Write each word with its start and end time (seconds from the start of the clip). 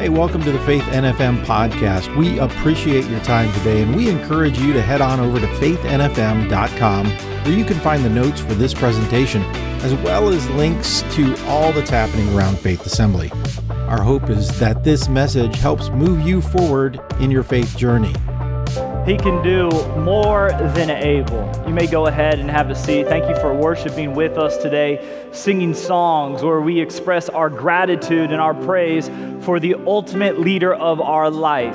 Hey, 0.00 0.08
welcome 0.08 0.42
to 0.44 0.50
the 0.50 0.58
Faith 0.60 0.84
NFM 0.84 1.44
podcast. 1.44 2.16
We 2.16 2.38
appreciate 2.38 3.04
your 3.04 3.20
time 3.20 3.52
today 3.58 3.82
and 3.82 3.94
we 3.94 4.08
encourage 4.08 4.58
you 4.58 4.72
to 4.72 4.80
head 4.80 5.02
on 5.02 5.20
over 5.20 5.38
to 5.38 5.46
faithnfm.com 5.46 7.06
where 7.10 7.52
you 7.52 7.66
can 7.66 7.78
find 7.80 8.02
the 8.02 8.08
notes 8.08 8.40
for 8.40 8.54
this 8.54 8.72
presentation 8.72 9.42
as 9.82 9.92
well 9.96 10.30
as 10.30 10.48
links 10.52 11.02
to 11.10 11.36
all 11.44 11.70
that's 11.74 11.90
happening 11.90 12.34
around 12.34 12.58
Faith 12.58 12.86
Assembly. 12.86 13.30
Our 13.68 14.00
hope 14.00 14.30
is 14.30 14.58
that 14.58 14.84
this 14.84 15.10
message 15.10 15.56
helps 15.56 15.90
move 15.90 16.26
you 16.26 16.40
forward 16.40 16.98
in 17.20 17.30
your 17.30 17.42
faith 17.42 17.76
journey. 17.76 18.14
He 19.06 19.16
can 19.16 19.42
do 19.42 19.70
more 19.96 20.50
than 20.50 20.90
able. 20.90 21.50
You 21.66 21.72
may 21.72 21.86
go 21.86 22.06
ahead 22.06 22.38
and 22.38 22.50
have 22.50 22.68
a 22.68 22.74
seat. 22.74 23.06
Thank 23.06 23.28
you 23.28 23.34
for 23.40 23.52
worshiping 23.54 24.14
with 24.14 24.36
us 24.36 24.58
today, 24.58 25.28
singing 25.32 25.72
songs 25.72 26.42
where 26.42 26.60
we 26.60 26.80
express 26.80 27.30
our 27.30 27.48
gratitude 27.48 28.30
and 28.30 28.40
our 28.42 28.52
praise 28.52 29.08
for 29.40 29.58
the 29.58 29.74
ultimate 29.86 30.38
leader 30.38 30.74
of 30.74 31.00
our 31.00 31.30
life. 31.30 31.74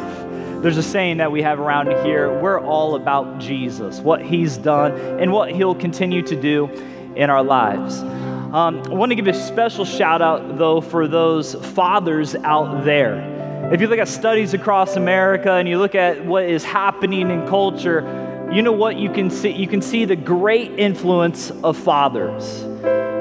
There's 0.62 0.78
a 0.78 0.84
saying 0.84 1.18
that 1.18 1.32
we 1.32 1.42
have 1.42 1.60
around 1.60 1.88
here 2.06 2.40
we're 2.40 2.62
all 2.62 2.96
about 2.96 3.40
Jesus, 3.40 4.00
what 4.00 4.22
he's 4.22 4.56
done, 4.56 4.92
and 5.20 5.32
what 5.32 5.52
he'll 5.52 5.76
continue 5.76 6.22
to 6.22 6.40
do 6.40 6.68
in 7.16 7.32
our 7.32 7.44
lives. 7.44 8.02
Um, 8.02 8.84
I 8.84 8.94
want 8.94 9.10
to 9.10 9.16
give 9.16 9.28
a 9.28 9.34
special 9.34 9.84
shout 9.84 10.22
out, 10.22 10.58
though, 10.60 10.80
for 10.80 11.08
those 11.08 11.56
fathers 11.74 12.36
out 12.36 12.86
there 12.86 13.35
if 13.72 13.82
you 13.82 13.88
look 13.88 14.00
at 14.00 14.08
studies 14.08 14.54
across 14.54 14.96
America 14.96 15.54
and 15.54 15.68
you 15.68 15.80
look 15.80 15.96
at 15.96 16.24
what 16.24 16.44
is 16.44 16.64
happening 16.64 17.32
in 17.32 17.48
culture, 17.48 18.50
you 18.52 18.62
know 18.62 18.72
what 18.72 18.96
you 18.96 19.10
can 19.10 19.32
see? 19.32 19.50
You 19.50 19.68
can 19.68 19.82
see 19.82 20.06
the 20.06 20.16
great 20.16 20.80
influence 20.80 21.50
of 21.50 21.76
fathers. 21.76 22.64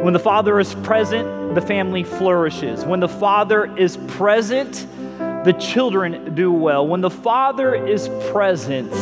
When 0.04 0.12
the 0.12 0.18
father 0.18 0.60
is 0.60 0.74
present, 0.74 1.54
the 1.54 1.62
family 1.62 2.04
flourishes. 2.04 2.84
When 2.84 3.00
the 3.00 3.08
father 3.08 3.74
is 3.76 3.96
present, 4.06 4.86
the 5.44 5.56
children 5.58 6.34
do 6.34 6.52
well. 6.52 6.86
When 6.86 7.00
the 7.00 7.10
father 7.10 7.74
is 7.74 8.10
present, 8.30 8.92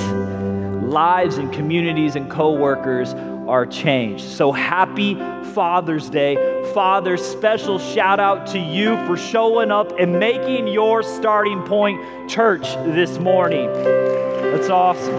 lives 0.88 1.38
and 1.38 1.52
communities 1.52 2.14
and 2.14 2.30
co-workers 2.30 3.14
are 3.48 3.66
changed. 3.66 4.24
So 4.24 4.52
happy 4.52 5.14
Father's 5.54 6.08
Day. 6.08 6.36
Father, 6.66 7.16
special 7.16 7.78
shout 7.78 8.18
out 8.18 8.46
to 8.48 8.58
you 8.58 8.96
for 9.06 9.16
showing 9.16 9.70
up 9.70 9.98
and 9.98 10.18
making 10.18 10.68
your 10.68 11.02
starting 11.02 11.62
point 11.64 12.30
church 12.30 12.62
this 12.94 13.18
morning. 13.18 13.70
That's 13.72 14.70
awesome. 14.70 15.14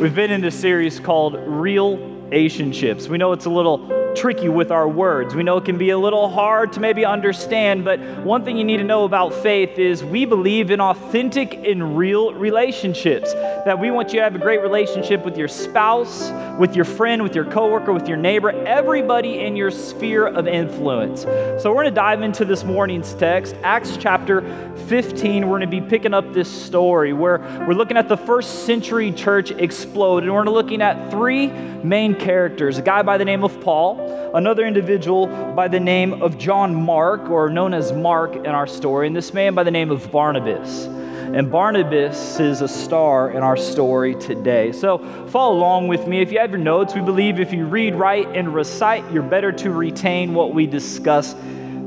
We've 0.00 0.14
been 0.14 0.30
in 0.32 0.40
this 0.40 0.58
series 0.58 0.98
called 0.98 1.36
Real 1.46 1.98
Relationships. 1.98 3.06
We 3.06 3.16
know 3.18 3.32
it's 3.32 3.44
a 3.44 3.50
little 3.50 3.78
tricky 4.14 4.48
with 4.48 4.70
our 4.70 4.88
words. 4.88 5.34
We 5.34 5.42
know 5.42 5.56
it 5.56 5.64
can 5.64 5.78
be 5.78 5.90
a 5.90 5.98
little 5.98 6.28
hard 6.28 6.72
to 6.74 6.80
maybe 6.80 7.04
understand, 7.04 7.84
but 7.84 8.00
one 8.24 8.44
thing 8.44 8.56
you 8.56 8.64
need 8.64 8.78
to 8.78 8.84
know 8.84 9.04
about 9.04 9.34
faith 9.34 9.78
is 9.78 10.02
we 10.04 10.24
believe 10.24 10.70
in 10.70 10.80
authentic 10.80 11.54
and 11.54 11.96
real 11.96 12.32
relationships. 12.34 13.32
That 13.34 13.78
we 13.78 13.90
want 13.90 14.12
you 14.12 14.20
to 14.20 14.24
have 14.24 14.34
a 14.34 14.38
great 14.38 14.60
relationship 14.60 15.24
with 15.24 15.36
your 15.36 15.48
spouse, 15.48 16.30
with 16.58 16.76
your 16.76 16.84
friend, 16.84 17.22
with 17.22 17.34
your 17.34 17.44
coworker, 17.44 17.92
with 17.92 18.08
your 18.08 18.16
neighbor, 18.16 18.50
everybody 18.50 19.40
in 19.40 19.56
your 19.56 19.70
sphere 19.70 20.26
of 20.26 20.46
influence. 20.46 21.22
So 21.22 21.70
we're 21.70 21.82
going 21.82 21.86
to 21.86 21.90
dive 21.90 22.22
into 22.22 22.44
this 22.44 22.64
morning's 22.64 23.14
text, 23.14 23.54
Acts 23.62 23.96
chapter 23.96 24.42
15. 24.86 25.48
We're 25.48 25.58
going 25.58 25.70
to 25.70 25.80
be 25.80 25.80
picking 25.80 26.14
up 26.14 26.32
this 26.32 26.50
story 26.50 27.12
where 27.12 27.38
we're 27.66 27.74
looking 27.74 27.96
at 27.96 28.08
the 28.08 28.16
first 28.16 28.66
century 28.66 29.12
church 29.12 29.50
explode, 29.50 30.22
and 30.22 30.32
we're 30.32 30.44
looking 30.44 30.82
at 30.82 31.10
three 31.10 31.48
main 31.48 32.14
characters 32.14 32.78
a 32.78 32.82
guy 32.82 33.02
by 33.02 33.18
the 33.18 33.24
name 33.24 33.44
of 33.44 33.60
Paul, 33.60 34.03
another 34.34 34.66
individual 34.66 35.26
by 35.54 35.68
the 35.68 35.80
name 35.80 36.22
of 36.22 36.38
John 36.38 36.74
Mark, 36.74 37.30
or 37.30 37.50
known 37.50 37.74
as 37.74 37.92
Mark 37.92 38.36
in 38.36 38.46
our 38.46 38.66
story, 38.66 39.06
and 39.06 39.14
this 39.14 39.32
man 39.32 39.54
by 39.54 39.62
the 39.62 39.70
name 39.70 39.90
of 39.90 40.10
Barnabas. 40.10 40.86
And 40.86 41.50
Barnabas 41.50 42.38
is 42.38 42.60
a 42.60 42.68
star 42.68 43.30
in 43.30 43.42
our 43.42 43.56
story 43.56 44.14
today. 44.14 44.70
So 44.72 44.98
follow 45.28 45.56
along 45.56 45.88
with 45.88 46.06
me. 46.06 46.20
If 46.20 46.30
you 46.30 46.38
have 46.38 46.50
your 46.50 46.60
notes, 46.60 46.94
we 46.94 47.00
believe 47.00 47.40
if 47.40 47.52
you 47.52 47.66
read, 47.66 47.94
write, 47.96 48.28
and 48.36 48.54
recite, 48.54 49.10
you're 49.10 49.22
better 49.22 49.50
to 49.50 49.70
retain 49.70 50.34
what 50.34 50.54
we 50.54 50.66
discuss 50.66 51.34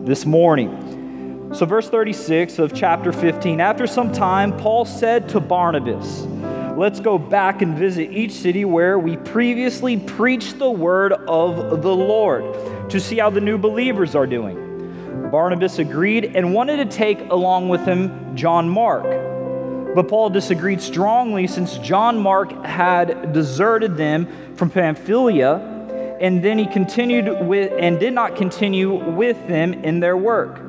this 0.04 0.26
morning. 0.26 1.52
So, 1.54 1.66
verse 1.66 1.90
36 1.90 2.60
of 2.60 2.74
chapter 2.74 3.14
15 3.14 3.62
After 3.62 3.88
some 3.88 4.12
time, 4.12 4.58
Paul 4.58 4.84
said 4.84 5.30
to 5.30 5.40
Barnabas, 5.40 6.24
let's 6.78 7.00
go 7.00 7.18
back 7.18 7.64
and 7.64 7.76
visit 7.76 8.12
each 8.12 8.32
city 8.32 8.64
where 8.64 9.00
we 9.00 9.18
previously 9.18 9.98
preached 9.98 10.60
the 10.60 10.70
word 10.70 11.12
of 11.12 11.82
the 11.82 11.96
Lord 11.96 12.92
to 12.92 13.00
see 13.00 13.18
how 13.18 13.32
the 13.32 13.42
new 13.42 13.58
believers 13.58 14.14
are 14.14 14.28
doing. 14.28 15.30
Barnabas 15.32 15.80
agreed 15.80 16.36
and 16.36 16.54
wanted 16.54 16.78
to 16.78 16.86
take 16.86 17.20
along 17.32 17.70
with 17.70 17.84
him 17.84 18.36
John 18.36 18.70
Mark. 18.70 19.06
But 19.96 20.08
Paul 20.08 20.30
disagreed 20.30 20.80
strongly 20.80 21.48
since 21.48 21.80
John 21.80 22.20
Mark 22.20 22.52
had 22.64 23.34
deserted 23.34 23.98
them 23.98 24.56
from 24.56 24.70
Pamphylia, 24.70 25.56
and 26.22 26.44
then 26.44 26.60
he 26.60 26.68
continued 26.68 27.48
with 27.48 27.74
and 27.80 28.00
did 28.00 28.14
not 28.14 28.36
continue 28.36 28.94
with 29.16 29.48
them 29.48 29.74
in 29.74 30.00
their 30.00 30.16
work. 30.16 30.60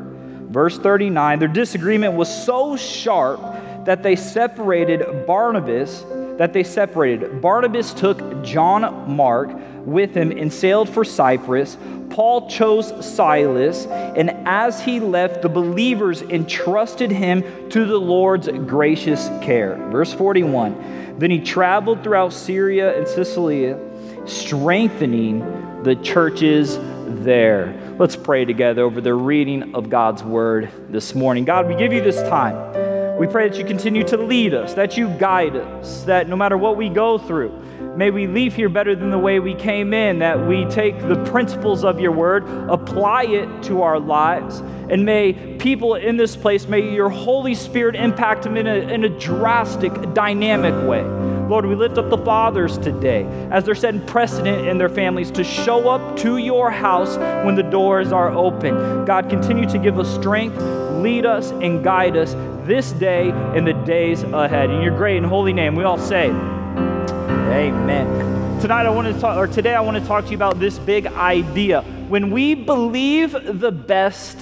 Verse 0.48 0.78
39 0.78 1.38
their 1.38 1.48
disagreement 1.48 2.14
was 2.14 2.34
so 2.46 2.76
sharp 2.76 3.40
that 3.84 4.02
they 4.02 4.16
separated 4.16 5.26
Barnabas, 5.26 6.04
that 6.38 6.52
they 6.52 6.62
separated. 6.62 7.40
Barnabas 7.40 7.92
took 7.92 8.44
John 8.44 9.10
Mark 9.10 9.50
with 9.84 10.14
him 10.14 10.30
and 10.30 10.52
sailed 10.52 10.88
for 10.88 11.04
Cyprus. 11.04 11.76
Paul 12.10 12.48
chose 12.48 12.92
Silas, 13.04 13.86
and 13.86 14.30
as 14.46 14.80
he 14.80 15.00
left, 15.00 15.42
the 15.42 15.48
believers 15.48 16.22
entrusted 16.22 17.10
him 17.10 17.42
to 17.70 17.84
the 17.84 17.98
Lord's 17.98 18.48
gracious 18.48 19.28
care. 19.42 19.76
Verse 19.90 20.12
41 20.12 21.16
Then 21.18 21.30
he 21.30 21.40
traveled 21.40 22.02
throughout 22.02 22.32
Syria 22.32 22.96
and 22.96 23.06
Cilicia, 23.06 23.78
strengthening 24.26 25.82
the 25.82 25.96
churches 25.96 26.78
there. 27.24 27.96
Let's 27.98 28.16
pray 28.16 28.44
together 28.44 28.82
over 28.82 29.00
the 29.00 29.14
reading 29.14 29.74
of 29.74 29.90
God's 29.90 30.22
word 30.22 30.70
this 30.88 31.14
morning. 31.14 31.44
God, 31.44 31.66
we 31.66 31.74
give 31.74 31.92
you 31.92 32.00
this 32.00 32.20
time. 32.28 32.77
We 33.18 33.26
pray 33.26 33.48
that 33.48 33.58
you 33.58 33.64
continue 33.64 34.04
to 34.04 34.16
lead 34.16 34.54
us, 34.54 34.74
that 34.74 34.96
you 34.96 35.08
guide 35.08 35.56
us, 35.56 36.04
that 36.04 36.28
no 36.28 36.36
matter 36.36 36.56
what 36.56 36.76
we 36.76 36.88
go 36.88 37.18
through, 37.18 37.50
may 37.96 38.12
we 38.12 38.28
leave 38.28 38.54
here 38.54 38.68
better 38.68 38.94
than 38.94 39.10
the 39.10 39.18
way 39.18 39.40
we 39.40 39.54
came 39.54 39.92
in, 39.92 40.20
that 40.20 40.46
we 40.46 40.64
take 40.66 40.96
the 41.00 41.16
principles 41.24 41.84
of 41.84 41.98
your 41.98 42.12
word, 42.12 42.44
apply 42.70 43.24
it 43.24 43.64
to 43.64 43.82
our 43.82 43.98
lives, 43.98 44.60
and 44.88 45.04
may 45.04 45.32
people 45.58 45.96
in 45.96 46.16
this 46.16 46.36
place, 46.36 46.68
may 46.68 46.94
your 46.94 47.08
Holy 47.08 47.56
Spirit 47.56 47.96
impact 47.96 48.44
them 48.44 48.56
in 48.56 48.68
a, 48.68 48.76
in 48.76 49.02
a 49.02 49.08
drastic, 49.08 49.92
dynamic 50.14 50.88
way. 50.88 51.02
Lord, 51.48 51.64
we 51.64 51.74
lift 51.74 51.96
up 51.96 52.10
the 52.10 52.18
fathers 52.18 52.76
today 52.76 53.24
as 53.50 53.64
they're 53.64 53.74
setting 53.74 54.04
precedent 54.04 54.68
in 54.68 54.76
their 54.76 54.90
families 54.90 55.30
to 55.30 55.42
show 55.42 55.88
up 55.88 56.18
to 56.18 56.36
your 56.36 56.70
house 56.70 57.16
when 57.46 57.54
the 57.54 57.62
doors 57.62 58.12
are 58.12 58.28
open. 58.28 59.06
God, 59.06 59.30
continue 59.30 59.66
to 59.70 59.78
give 59.78 59.98
us 59.98 60.14
strength, 60.14 60.60
lead 61.02 61.24
us, 61.24 61.50
and 61.52 61.82
guide 61.82 62.18
us 62.18 62.34
this 62.66 62.92
day 62.92 63.30
and 63.30 63.66
the 63.66 63.72
days 63.72 64.24
ahead. 64.24 64.68
In 64.68 64.82
your 64.82 64.94
great 64.94 65.16
and 65.16 65.24
holy 65.24 65.54
name, 65.54 65.74
we 65.74 65.84
all 65.84 65.96
say, 65.96 66.28
Amen. 66.28 68.60
Tonight 68.60 68.84
I 68.84 68.90
want 68.90 69.14
to 69.14 69.18
talk, 69.18 69.38
or 69.38 69.46
today 69.46 69.74
I 69.74 69.80
want 69.80 69.96
to 69.96 70.04
talk 70.04 70.26
to 70.26 70.30
you 70.30 70.36
about 70.36 70.60
this 70.60 70.78
big 70.78 71.06
idea. 71.06 71.80
When 71.80 72.30
we 72.30 72.56
believe 72.56 73.32
the 73.32 73.72
best 73.72 74.38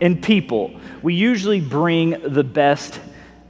in 0.00 0.20
people, 0.20 0.72
we 1.02 1.14
usually 1.14 1.60
bring 1.60 2.16
the 2.20 2.42
best 2.42 2.98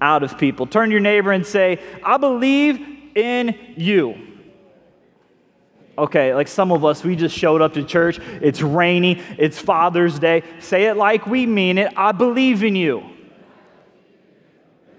out 0.01 0.23
of 0.23 0.39
people. 0.39 0.67
Turn 0.67 0.91
your 0.91 1.01
neighbor 1.01 1.33
and 1.33 1.47
say, 1.47 1.81
I 2.05 2.19
believe 2.19 2.88
in 3.19 3.59
you. 3.77 4.15
Okay, 5.99 6.33
like 6.33 6.47
some 6.47 6.71
of 6.71 6.85
us, 6.85 7.03
we 7.03 7.17
just 7.17 7.37
showed 7.37 7.61
up 7.61 7.75
to 7.75 7.83
church. 7.83 8.21
It's 8.41 8.63
rainy, 8.63 9.21
it's 9.37 9.59
Father's 9.59 10.19
Day. 10.21 10.45
Say 10.61 10.85
it 10.85 10.97
like 10.97 11.27
we 11.27 11.45
mean 11.45 11.77
it. 11.77 11.93
I 11.97 12.13
believe 12.13 12.63
in 12.63 12.77
you. 12.77 13.03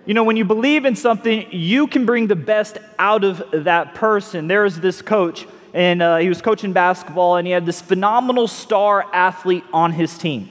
You 0.05 0.13
know, 0.13 0.23
when 0.23 0.35
you 0.35 0.43
believe 0.43 0.85
in 0.85 0.95
something, 0.95 1.47
you 1.51 1.87
can 1.87 2.05
bring 2.05 2.27
the 2.27 2.35
best 2.35 2.79
out 2.97 3.23
of 3.23 3.43
that 3.53 3.95
person. 3.95 4.47
There 4.47 4.63
was 4.63 4.79
this 4.81 5.01
coach, 5.01 5.47
and 5.73 6.01
uh, 6.01 6.17
he 6.17 6.27
was 6.27 6.41
coaching 6.41 6.73
basketball, 6.73 7.37
and 7.37 7.47
he 7.47 7.53
had 7.53 7.65
this 7.65 7.79
phenomenal 7.79 8.47
star 8.47 9.05
athlete 9.13 9.63
on 9.71 9.93
his 9.93 10.17
team. 10.17 10.49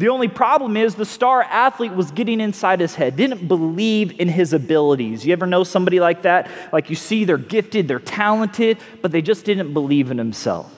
The 0.00 0.08
only 0.08 0.28
problem 0.28 0.78
is 0.78 0.94
the 0.94 1.04
star 1.04 1.42
athlete 1.42 1.92
was 1.92 2.10
getting 2.10 2.40
inside 2.40 2.80
his 2.80 2.94
head, 2.94 3.16
didn't 3.16 3.46
believe 3.46 4.18
in 4.18 4.28
his 4.28 4.54
abilities. 4.54 5.26
You 5.26 5.34
ever 5.34 5.44
know 5.44 5.62
somebody 5.62 6.00
like 6.00 6.22
that? 6.22 6.50
Like 6.72 6.88
you 6.88 6.96
see 6.96 7.26
they're 7.26 7.36
gifted, 7.36 7.86
they're 7.86 7.98
talented, 7.98 8.78
but 9.02 9.12
they 9.12 9.20
just 9.20 9.44
didn't 9.44 9.74
believe 9.74 10.10
in 10.10 10.16
himself. 10.16 10.74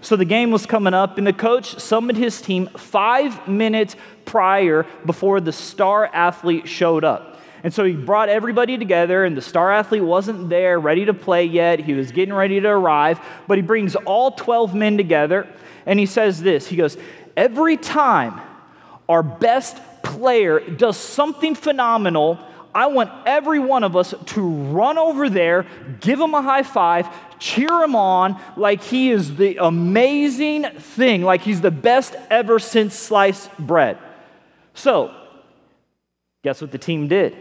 So 0.00 0.16
the 0.16 0.24
game 0.24 0.50
was 0.50 0.66
coming 0.66 0.92
up, 0.92 1.18
and 1.18 1.24
the 1.24 1.32
coach 1.32 1.78
summoned 1.78 2.18
his 2.18 2.42
team 2.42 2.66
five 2.76 3.46
minutes 3.46 3.94
prior 4.24 4.84
before 5.06 5.40
the 5.40 5.52
star 5.52 6.06
athlete 6.12 6.66
showed 6.66 7.04
up. 7.04 7.40
And 7.62 7.72
so 7.72 7.84
he 7.84 7.92
brought 7.92 8.28
everybody 8.28 8.76
together, 8.76 9.24
and 9.24 9.36
the 9.36 9.40
star 9.40 9.70
athlete 9.70 10.02
wasn't 10.02 10.48
there, 10.48 10.80
ready 10.80 11.04
to 11.04 11.14
play 11.14 11.44
yet. 11.44 11.78
He 11.78 11.92
was 11.92 12.10
getting 12.10 12.34
ready 12.34 12.60
to 12.60 12.68
arrive, 12.70 13.20
but 13.46 13.56
he 13.56 13.62
brings 13.62 13.94
all 13.94 14.32
12 14.32 14.74
men 14.74 14.96
together, 14.96 15.46
and 15.86 16.00
he 16.00 16.06
says 16.06 16.42
this 16.42 16.66
He 16.66 16.74
goes, 16.74 16.96
Every 17.36 17.76
time 17.76 18.40
our 19.08 19.22
best 19.22 19.80
player 20.02 20.60
does 20.60 20.96
something 20.96 21.54
phenomenal, 21.54 22.38
I 22.74 22.86
want 22.86 23.10
every 23.24 23.60
one 23.60 23.84
of 23.84 23.94
us 23.96 24.14
to 24.26 24.40
run 24.42 24.98
over 24.98 25.28
there, 25.28 25.66
give 26.00 26.18
him 26.18 26.34
a 26.34 26.42
high 26.42 26.64
five, 26.64 27.08
cheer 27.38 27.82
him 27.82 27.94
on 27.94 28.40
like 28.56 28.82
he 28.82 29.10
is 29.10 29.36
the 29.36 29.58
amazing 29.58 30.64
thing, 30.64 31.22
like 31.22 31.42
he's 31.42 31.60
the 31.60 31.70
best 31.70 32.16
ever 32.30 32.58
since 32.58 32.94
sliced 32.94 33.56
bread. 33.58 33.98
So, 34.74 35.14
guess 36.42 36.60
what 36.60 36.72
the 36.72 36.78
team 36.78 37.06
did? 37.06 37.36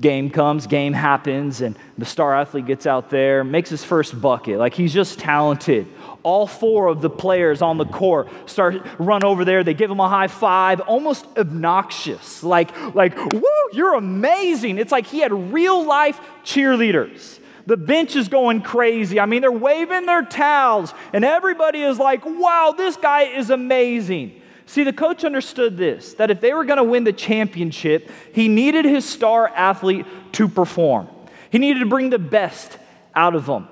Game 0.00 0.30
comes, 0.30 0.66
game 0.66 0.94
happens, 0.94 1.60
and 1.60 1.78
the 1.98 2.06
star 2.06 2.34
athlete 2.34 2.66
gets 2.66 2.86
out 2.86 3.10
there, 3.10 3.44
makes 3.44 3.68
his 3.68 3.84
first 3.84 4.18
bucket. 4.20 4.58
Like 4.58 4.74
he's 4.74 4.92
just 4.92 5.18
talented. 5.18 5.86
All 6.22 6.46
four 6.46 6.86
of 6.86 7.02
the 7.02 7.10
players 7.10 7.60
on 7.60 7.76
the 7.76 7.84
court 7.84 8.28
start 8.48 8.86
run 8.98 9.22
over 9.22 9.44
there. 9.44 9.62
They 9.62 9.74
give 9.74 9.90
him 9.90 10.00
a 10.00 10.08
high 10.08 10.28
five 10.28 10.80
almost 10.80 11.26
obnoxious. 11.36 12.42
Like 12.42 12.76
like 12.94 13.16
woo 13.32 13.42
you're 13.72 13.94
amazing. 13.94 14.78
It's 14.78 14.92
like 14.92 15.06
he 15.06 15.18
had 15.20 15.32
real 15.52 15.84
life 15.84 16.20
cheerleaders. 16.42 17.38
The 17.66 17.76
bench 17.76 18.16
is 18.16 18.28
going 18.28 18.62
crazy. 18.62 19.20
I 19.20 19.26
mean 19.26 19.42
they're 19.42 19.52
waving 19.52 20.06
their 20.06 20.24
towels 20.24 20.94
and 21.12 21.24
everybody 21.24 21.82
is 21.82 21.98
like 21.98 22.24
wow 22.24 22.74
this 22.76 22.96
guy 22.96 23.22
is 23.22 23.50
amazing 23.50 24.41
See, 24.72 24.84
the 24.84 24.92
coach 24.94 25.22
understood 25.22 25.76
this 25.76 26.14
that 26.14 26.30
if 26.30 26.40
they 26.40 26.54
were 26.54 26.64
going 26.64 26.78
to 26.78 26.82
win 26.82 27.04
the 27.04 27.12
championship, 27.12 28.10
he 28.32 28.48
needed 28.48 28.86
his 28.86 29.06
star 29.06 29.46
athlete 29.48 30.06
to 30.32 30.48
perform. 30.48 31.10
He 31.50 31.58
needed 31.58 31.80
to 31.80 31.86
bring 31.86 32.08
the 32.08 32.18
best 32.18 32.78
out 33.14 33.34
of 33.34 33.44
them. 33.44 33.68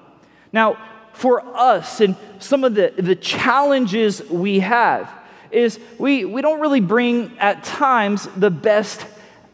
Now, 0.52 0.76
for 1.14 1.40
us 1.56 2.02
and 2.02 2.16
some 2.38 2.64
of 2.64 2.74
the, 2.74 2.92
the 2.98 3.16
challenges 3.16 4.22
we 4.28 4.60
have 4.60 5.10
is 5.50 5.80
we, 5.96 6.26
we 6.26 6.42
don't 6.42 6.60
really 6.60 6.80
bring 6.80 7.38
at 7.38 7.64
times 7.64 8.28
the 8.36 8.50
best 8.50 9.06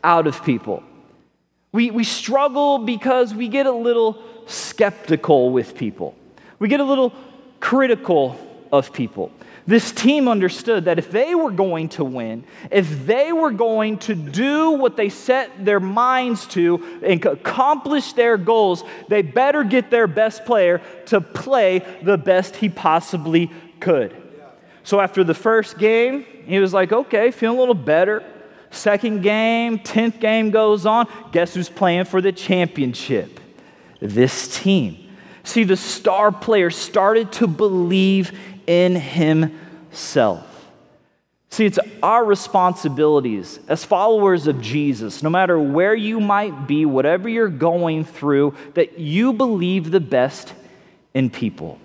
out 0.03 0.27
of 0.27 0.43
people. 0.43 0.83
We, 1.71 1.93
we 1.93 2.03
struggle 2.03 2.79
because 2.79 3.33
we 3.33 3.47
get 3.47 3.67
a 3.67 3.73
little 3.73 4.21
skeptical 4.47 5.51
with 5.51 5.77
people. 5.77 6.17
We 6.59 6.67
get 6.67 6.81
a 6.81 6.85
little 6.85 7.13
critical 7.61 8.37
of 8.73 8.93
people. 8.93 9.31
This 9.67 9.91
team 9.91 10.29
understood 10.29 10.85
that 10.85 10.99
if 10.99 11.11
they 11.11 11.35
were 11.35 11.51
going 11.51 11.89
to 11.91 12.05
win, 12.05 12.45
if 12.71 13.05
they 13.05 13.33
were 13.33 13.51
going 13.51 13.99
to 14.01 14.15
do 14.15 14.71
what 14.71 14.97
they 14.97 15.09
set 15.09 15.65
their 15.65 15.81
minds 15.81 16.47
to 16.49 17.01
and 17.03 17.25
accomplish 17.27 18.13
their 18.13 18.37
goals, 18.37 18.85
they 19.09 19.23
better 19.23 19.65
get 19.65 19.91
their 19.91 20.07
best 20.07 20.45
player 20.45 20.81
to 21.07 21.21
play 21.21 21.85
the 22.03 22.17
best 22.17 22.57
he 22.57 22.69
possibly 22.69 23.51
could. 23.81 24.17
So 24.85 25.01
after 25.01 25.25
the 25.25 25.35
first 25.35 25.79
game, 25.79 26.25
he 26.45 26.61
was 26.61 26.73
like, 26.73 26.93
okay, 26.93 27.33
feeling 27.33 27.57
a 27.57 27.61
little 27.61 27.75
better. 27.75 28.23
Second 28.71 29.23
game, 29.23 29.81
10th 29.81 30.21
game 30.21 30.51
goes 30.53 30.87
on. 30.87 31.09
Guess 31.33 31.55
who's 31.55 31.69
playing 31.69 32.05
for 32.05 32.21
the 32.21 32.31
championship? 32.31 33.41
This 33.99 34.61
team. 34.61 34.99
See, 35.43 35.65
the 35.65 35.77
star 35.77 36.31
player 36.31 36.71
started 36.71 37.33
to 37.33 37.49
believe 37.49 38.33
in 38.67 38.97
himself. 38.97 40.45
See, 41.51 41.65
it's 41.65 41.79
our 42.03 42.25
responsibilities 42.25 43.61
as 43.69 43.85
followers 43.85 44.47
of 44.47 44.61
Jesus, 44.61 45.23
no 45.23 45.31
matter 45.31 45.59
where 45.59 45.95
you 45.95 46.21
might 46.21 46.67
be, 46.67 46.85
whatever 46.85 47.29
you're 47.29 47.49
going 47.49 48.05
through, 48.05 48.55
that 48.75 48.99
you 48.99 49.33
believe 49.33 49.91
the 49.91 50.01
best 50.01 50.53
in 51.15 51.31
people. 51.31 51.79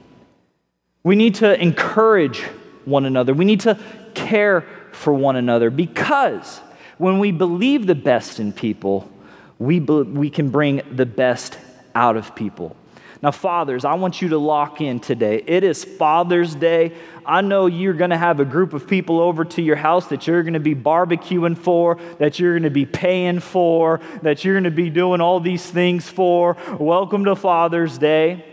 We 1.04 1.16
need 1.16 1.36
to 1.36 1.60
encourage 1.62 2.42
one 2.86 3.06
another. 3.06 3.34
We 3.34 3.46
need 3.46 3.62
to 3.62 3.80
care 4.14 4.66
for 4.92 5.14
one 5.14 5.36
another 5.36 5.70
because 5.70 6.60
when 6.98 7.20
we 7.20 7.32
believe 7.32 7.88
the 7.88 7.96
best 7.96 8.40
in 8.40 8.54
people, 8.54 9.10
we, 9.58 9.80
be, 9.80 10.02
we 10.02 10.30
can 10.30 10.50
bring 10.50 10.82
the 10.92 11.06
best 11.06 11.58
out 11.96 12.18
of 12.18 12.36
people. 12.36 12.76
Now, 13.22 13.30
fathers, 13.30 13.86
I 13.86 13.94
want 13.94 14.20
you 14.20 14.30
to 14.30 14.40
lock 14.40 14.82
in 14.82 15.00
today. 15.00 15.44
It 15.46 15.64
is 15.64 15.84
Father's 15.84 16.56
Day. 16.56 16.94
I 17.24 17.42
know 17.42 17.68
you're 17.68 17.94
going 17.94 18.10
to 18.10 18.18
have 18.18 18.40
a 18.40 18.46
group 18.46 18.74
of 18.74 18.88
people 18.88 19.20
over 19.20 19.46
to 19.46 19.62
your 19.62 19.76
house 19.76 20.08
that 20.08 20.26
you're 20.26 20.42
going 20.42 20.56
to 20.56 20.60
be 20.60 20.74
barbecuing 20.74 21.56
for, 21.56 22.00
that 22.18 22.40
you're 22.40 22.54
going 22.54 22.64
to 22.64 22.72
be 22.72 22.88
paying 22.88 23.40
for, 23.40 24.00
that 24.24 24.44
you're 24.44 24.56
going 24.56 24.64
to 24.64 24.72
be 24.72 24.90
doing 24.90 25.22
all 25.22 25.40
these 25.40 25.70
things 25.70 26.10
for. 26.10 26.58
Welcome 26.80 27.26
to 27.26 27.36
Father's 27.36 28.00
Day. 28.00 28.44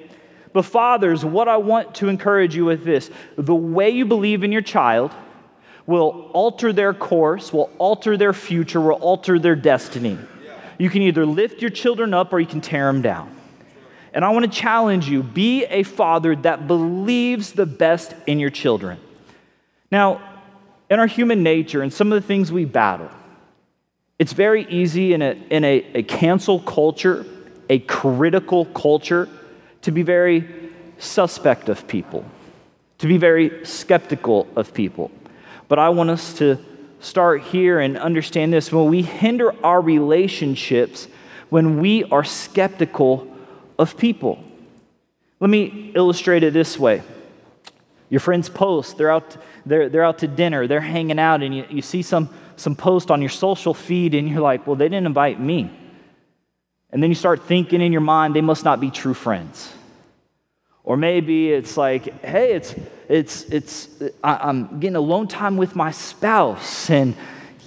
But, 0.52 0.66
fathers, 0.66 1.24
what 1.24 1.48
I 1.48 1.56
want 1.56 1.94
to 1.96 2.08
encourage 2.08 2.54
you 2.54 2.66
with 2.66 2.84
this 2.84 3.10
the 3.36 3.54
way 3.54 3.88
you 3.88 4.04
believe 4.04 4.44
in 4.44 4.52
your 4.52 4.60
child 4.60 5.14
will 5.86 6.30
alter 6.34 6.74
their 6.74 6.92
course, 6.92 7.54
will 7.54 7.70
alter 7.78 8.18
their 8.18 8.34
future, 8.34 8.82
will 8.82 8.92
alter 8.92 9.38
their 9.38 9.56
destiny. 9.56 10.18
You 10.76 10.90
can 10.90 11.00
either 11.00 11.24
lift 11.24 11.62
your 11.62 11.70
children 11.70 12.12
up 12.12 12.34
or 12.34 12.38
you 12.38 12.46
can 12.46 12.60
tear 12.60 12.92
them 12.92 13.00
down. 13.00 13.37
And 14.12 14.24
I 14.24 14.30
want 14.30 14.44
to 14.44 14.50
challenge 14.50 15.08
you 15.08 15.22
be 15.22 15.64
a 15.64 15.82
father 15.82 16.34
that 16.36 16.66
believes 16.66 17.52
the 17.52 17.66
best 17.66 18.14
in 18.26 18.40
your 18.40 18.50
children. 18.50 18.98
Now, 19.90 20.20
in 20.90 20.98
our 20.98 21.06
human 21.06 21.42
nature 21.42 21.82
and 21.82 21.92
some 21.92 22.12
of 22.12 22.20
the 22.20 22.26
things 22.26 22.50
we 22.50 22.64
battle, 22.64 23.10
it's 24.18 24.32
very 24.32 24.66
easy 24.68 25.12
in 25.12 25.22
a, 25.22 25.32
in 25.50 25.64
a, 25.64 25.86
a 25.94 26.02
cancel 26.02 26.60
culture, 26.60 27.24
a 27.68 27.78
critical 27.78 28.64
culture, 28.66 29.28
to 29.82 29.92
be 29.92 30.02
very 30.02 30.48
suspect 30.98 31.68
of 31.68 31.86
people, 31.86 32.24
to 32.98 33.06
be 33.06 33.16
very 33.16 33.64
skeptical 33.64 34.48
of 34.56 34.74
people. 34.74 35.10
But 35.68 35.78
I 35.78 35.90
want 35.90 36.10
us 36.10 36.34
to 36.38 36.58
start 37.00 37.42
here 37.42 37.78
and 37.78 37.96
understand 37.96 38.52
this. 38.52 38.72
When 38.72 38.88
we 38.88 39.02
hinder 39.02 39.54
our 39.64 39.80
relationships, 39.80 41.06
when 41.48 41.80
we 41.80 42.04
are 42.04 42.24
skeptical 42.24 43.26
of 43.78 43.96
people. 43.96 44.42
Let 45.40 45.50
me 45.50 45.92
illustrate 45.94 46.42
it 46.42 46.52
this 46.52 46.78
way. 46.78 47.02
Your 48.10 48.20
friends 48.20 48.48
post, 48.48 48.96
they're 48.96 49.10
out, 49.10 49.36
they're, 49.66 49.88
they're 49.88 50.04
out 50.04 50.18
to 50.18 50.28
dinner, 50.28 50.66
they're 50.66 50.80
hanging 50.80 51.18
out, 51.18 51.42
and 51.42 51.54
you, 51.54 51.64
you 51.68 51.82
see 51.82 52.02
some, 52.02 52.30
some 52.56 52.74
post 52.74 53.10
on 53.10 53.20
your 53.20 53.28
social 53.28 53.74
feed, 53.74 54.14
and 54.14 54.28
you're 54.28 54.40
like, 54.40 54.66
well, 54.66 54.76
they 54.76 54.86
didn't 54.88 55.06
invite 55.06 55.38
me. 55.38 55.70
And 56.90 57.02
then 57.02 57.10
you 57.10 57.14
start 57.14 57.44
thinking 57.44 57.82
in 57.82 57.92
your 57.92 58.00
mind, 58.00 58.34
they 58.34 58.40
must 58.40 58.64
not 58.64 58.80
be 58.80 58.90
true 58.90 59.12
friends. 59.12 59.72
Or 60.84 60.96
maybe 60.96 61.52
it's 61.52 61.76
like, 61.76 62.24
hey, 62.24 62.54
it's, 62.54 62.74
it's, 63.10 63.42
it's, 63.44 63.88
I, 64.24 64.48
am 64.48 64.80
getting 64.80 64.96
alone 64.96 65.28
time 65.28 65.58
with 65.58 65.76
my 65.76 65.90
spouse, 65.90 66.88
and 66.88 67.14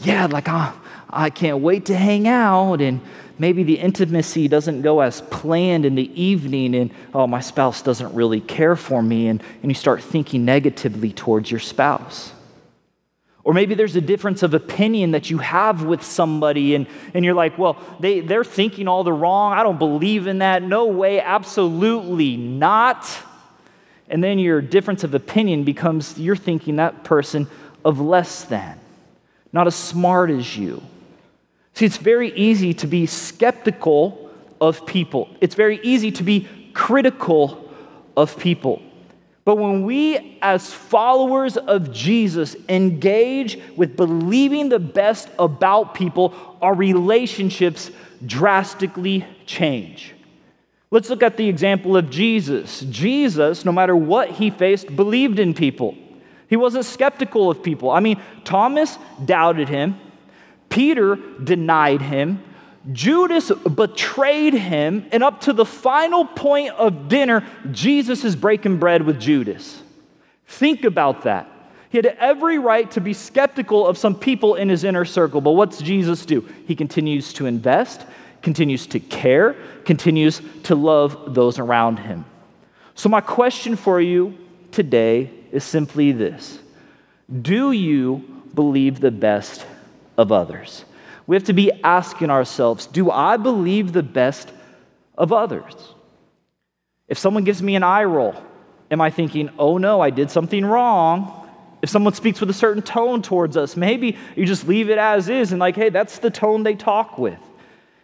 yeah, 0.02 0.26
like 0.26 0.50
I, 0.50 0.74
I 1.08 1.30
can't 1.30 1.60
wait 1.60 1.86
to 1.86 1.96
hang 1.96 2.28
out, 2.28 2.82
and 2.82 3.00
maybe 3.42 3.64
the 3.64 3.80
intimacy 3.80 4.48
doesn't 4.48 4.84
go 4.84 5.00
as 5.00 5.22
planned 5.22 5.84
in 5.84 5.96
the 5.96 6.22
evening 6.22 6.76
and 6.76 6.92
oh 7.12 7.26
my 7.26 7.42
spouse 7.42 7.82
doesn't 7.82 8.14
really 8.14 8.40
care 8.40 8.76
for 8.76 9.02
me 9.02 9.28
and, 9.28 9.42
and 9.64 9.72
you 9.72 9.74
start 9.74 10.00
thinking 10.00 10.46
negatively 10.46 11.12
towards 11.12 11.50
your 11.50 11.60
spouse. 11.60 12.34
Or 13.44 13.56
maybe 13.56 13.74
there's 13.74 13.96
a 13.96 14.02
difference 14.02 14.44
of 14.44 14.54
opinion 14.54 15.12
that 15.12 15.32
you 15.32 15.40
have 15.40 15.84
with 15.84 16.04
somebody 16.04 16.76
and, 16.76 16.86
and 17.16 17.26
you're 17.26 17.34
like 17.34 17.58
well 17.58 17.78
they, 18.00 18.20
they're 18.20 18.44
thinking 18.44 18.88
all 18.88 19.04
the 19.04 19.12
wrong. 19.12 19.54
I 19.54 19.64
don't 19.64 19.80
believe 19.80 20.28
in 20.28 20.38
that. 20.38 20.62
No 20.62 20.86
way. 20.86 21.20
Absolutely 21.20 22.38
not. 22.38 23.10
And 24.08 24.24
then 24.24 24.38
your 24.38 24.62
difference 24.62 25.04
of 25.04 25.16
opinion 25.16 25.64
becomes 25.64 26.16
you're 26.20 26.36
thinking 26.36 26.76
that 26.76 27.04
person 27.04 27.48
of 27.84 28.00
less 28.00 28.44
than 28.44 28.80
not 29.52 29.66
as 29.66 29.74
smart 29.74 30.30
as 30.30 30.56
you 30.56 30.84
See, 31.82 31.88
it's 31.88 31.98
very 31.98 32.32
easy 32.34 32.76
to 32.76 32.86
be 32.86 33.08
skeptical 33.08 34.30
of 34.62 34.86
people, 34.86 35.28
it's 35.42 35.56
very 35.56 35.80
easy 35.82 36.12
to 36.12 36.22
be 36.22 36.48
critical 36.76 37.74
of 38.16 38.38
people. 38.38 38.84
But 39.46 39.56
when 39.56 39.84
we, 39.84 40.38
as 40.44 40.72
followers 40.72 41.58
of 41.58 41.92
Jesus, 41.92 42.56
engage 42.70 43.58
with 43.76 43.98
believing 43.98 44.70
the 44.70 44.78
best 44.78 45.30
about 45.40 45.96
people, 45.96 46.36
our 46.62 46.76
relationships 46.76 47.90
drastically 48.24 49.26
change. 49.48 50.14
Let's 50.92 51.10
look 51.10 51.24
at 51.24 51.36
the 51.36 51.50
example 51.50 51.98
of 51.98 52.12
Jesus. 52.12 52.82
Jesus, 52.82 53.66
no 53.66 53.72
matter 53.72 53.96
what 53.96 54.30
he 54.30 54.52
faced, 54.52 54.96
believed 54.96 55.40
in 55.40 55.56
people. 55.56 55.98
He 56.48 56.58
wasn't 56.58 56.86
skeptical 56.86 57.50
of 57.50 57.64
people. 57.64 57.90
I 57.90 58.02
mean, 58.02 58.22
Thomas 58.44 59.00
doubted 59.26 59.68
him, 59.68 60.00
Peter 60.72 61.18
denied 61.44 62.02
him. 62.02 62.44
Judas 62.92 63.52
betrayed 63.52 64.54
him, 64.54 65.06
and 65.12 65.22
up 65.22 65.42
to 65.42 65.54
the 65.54 65.66
final 65.66 66.26
point 66.26 66.74
of 66.74 67.08
dinner, 67.08 67.46
Jesus 67.70 68.24
is 68.24 68.36
breaking 68.36 68.78
bread 68.78 69.04
with 69.04 69.20
Judas. 69.20 69.84
Think 70.48 70.84
about 70.84 71.24
that. 71.24 71.48
He 71.90 71.98
had 71.98 72.06
every 72.06 72.58
right 72.58 72.90
to 72.92 73.02
be 73.02 73.14
skeptical 73.14 73.86
of 73.86 73.98
some 73.98 74.16
people 74.16 74.56
in 74.56 74.70
his 74.70 74.84
inner 74.84 75.06
circle, 75.06 75.42
but 75.42 75.52
what's 75.52 75.80
Jesus 75.80 76.26
do? 76.26 76.48
He 76.66 76.76
continues 76.76 77.34
to 77.34 77.46
invest, 77.46 78.06
continues 78.42 78.88
to 78.88 79.00
care, 79.00 79.56
continues 79.86 80.42
to 80.64 80.74
love 80.74 81.36
those 81.36 81.60
around 81.60 81.98
him. 81.98 82.26
So, 82.96 83.10
my 83.10 83.22
question 83.22 83.76
for 83.76 84.00
you 84.02 84.38
today 84.72 85.30
is 85.52 85.64
simply 85.64 86.12
this 86.14 86.60
Do 87.42 87.72
you 87.74 88.44
believe 88.54 89.02
the 89.02 89.12
best 89.12 89.66
of 90.22 90.32
others? 90.32 90.86
We 91.28 91.36
have 91.36 91.44
to 91.46 91.54
be 91.54 91.72
asking 91.84 92.30
ourselves 92.30 92.86
do 92.86 93.12
I 93.12 93.38
believe 93.38 93.92
the 93.92 94.04
best 94.04 94.52
of 95.18 95.34
others? 95.34 95.94
If 97.08 97.18
someone 97.18 97.44
gives 97.44 97.62
me 97.62 97.76
an 97.76 97.84
eye 97.84 98.06
roll, 98.06 98.36
am 98.90 99.02
I 99.02 99.10
thinking, 99.10 99.50
oh 99.60 99.78
no, 99.78 100.00
I 100.00 100.10
did 100.10 100.32
something 100.32 100.66
wrong? 100.66 101.38
If 101.82 101.90
someone 101.90 102.14
speaks 102.14 102.40
with 102.40 102.50
a 102.50 102.54
certain 102.54 102.84
tone 102.84 103.22
towards 103.22 103.58
us, 103.58 103.76
maybe 103.76 104.18
you 104.36 104.46
just 104.46 104.68
leave 104.68 104.90
it 104.90 104.98
as 104.98 105.28
is 105.30 105.52
and, 105.52 105.60
like, 105.60 105.76
hey, 105.76 105.90
that's 105.90 106.20
the 106.20 106.30
tone 106.30 106.64
they 106.64 106.76
talk 106.76 107.18
with. 107.18 107.40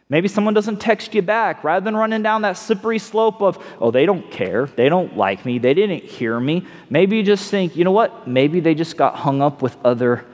Maybe 0.09 0.27
someone 0.27 0.53
doesn't 0.53 0.77
text 0.77 1.13
you 1.13 1.21
back. 1.21 1.63
Rather 1.63 1.83
than 1.83 1.95
running 1.95 2.23
down 2.23 2.41
that 2.41 2.57
slippery 2.57 2.97
slope 2.97 3.41
of, 3.41 3.63
oh, 3.79 3.91
they 3.91 4.05
don't 4.05 4.31
care, 4.31 4.65
they 4.65 4.89
don't 4.89 5.15
like 5.15 5.45
me, 5.45 5.59
they 5.59 5.73
didn't 5.73 6.03
hear 6.03 6.39
me, 6.39 6.65
maybe 6.89 7.17
you 7.17 7.23
just 7.23 7.51
think, 7.51 7.75
you 7.75 7.83
know 7.83 7.91
what? 7.91 8.27
Maybe 8.27 8.59
they 8.61 8.73
just 8.73 8.97
got 8.97 9.15
hung 9.15 9.41
up 9.41 9.61
with 9.61 9.75
other 9.85 10.25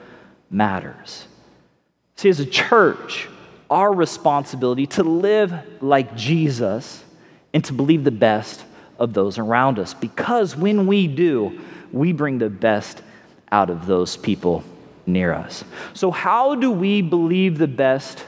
matters. 0.48 1.26
See, 2.16 2.28
as 2.28 2.40
a 2.40 2.46
church, 2.46 3.28
our 3.70 3.92
responsibility 3.92 4.86
to 4.86 5.02
live 5.02 5.52
like 5.82 6.16
Jesus 6.16 7.02
and 7.52 7.64
to 7.64 7.72
believe 7.72 8.04
the 8.04 8.10
best 8.10 8.64
of 8.98 9.14
those 9.14 9.38
around 9.38 9.78
us. 9.78 9.94
Because 9.94 10.56
when 10.56 10.86
we 10.86 11.06
do, 11.06 11.60
we 11.92 12.12
bring 12.12 12.38
the 12.38 12.50
best 12.50 13.02
out 13.50 13.70
of 13.70 13.86
those 13.86 14.16
people 14.16 14.64
near 15.06 15.32
us. 15.32 15.64
So, 15.92 16.10
how 16.10 16.54
do 16.54 16.70
we 16.70 17.02
believe 17.02 17.58
the 17.58 17.68
best 17.68 18.24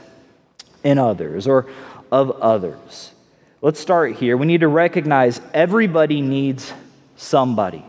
in 0.84 0.98
others 0.98 1.46
or 1.46 1.66
of 2.10 2.30
others? 2.30 3.12
Let's 3.60 3.80
start 3.80 4.16
here. 4.16 4.36
We 4.36 4.46
need 4.46 4.60
to 4.60 4.68
recognize 4.68 5.40
everybody 5.54 6.20
needs 6.20 6.72
somebody. 7.16 7.84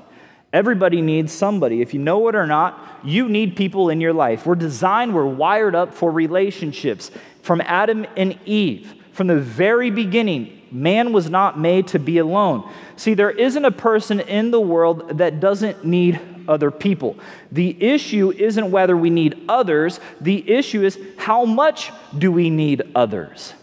Everybody 0.54 1.02
needs 1.02 1.34
somebody. 1.34 1.82
If 1.82 1.94
you 1.94 2.00
know 2.00 2.28
it 2.30 2.36
or 2.36 2.48
not, 2.48 2.82
you 3.04 3.30
need 3.30 3.56
people 3.56 3.90
in 3.90 4.02
your 4.02 4.14
life. 4.14 4.46
We're 4.46 4.56
designed, 4.56 5.14
we're 5.14 5.26
wired 5.26 5.76
up 5.76 5.94
for 5.94 6.12
relationships. 6.12 7.12
From 7.42 7.62
Adam 7.62 8.06
and 8.16 8.38
Eve, 8.46 8.94
from 9.14 9.28
the 9.28 9.40
very 9.40 9.90
beginning, 9.90 10.62
man 10.72 11.14
was 11.14 11.30
not 11.30 11.60
made 11.60 11.88
to 11.88 12.00
be 12.00 12.18
alone. 12.18 12.70
See, 12.96 13.14
there 13.14 13.32
isn't 13.32 13.64
a 13.64 13.72
person 13.72 14.20
in 14.20 14.52
the 14.52 14.60
world 14.60 15.18
that 15.18 15.40
doesn't 15.40 15.86
need 15.86 16.20
other 16.48 16.72
people. 16.72 17.18
The 17.52 17.82
issue 17.82 18.32
isn't 18.32 18.72
whether 18.72 18.96
we 18.96 19.10
need 19.10 19.44
others, 19.50 20.00
the 20.20 20.50
issue 20.50 20.84
is 20.84 21.00
how 21.18 21.46
much 21.46 21.92
do 22.18 22.32
we 22.32 22.50
need 22.50 22.84
others? 22.96 23.54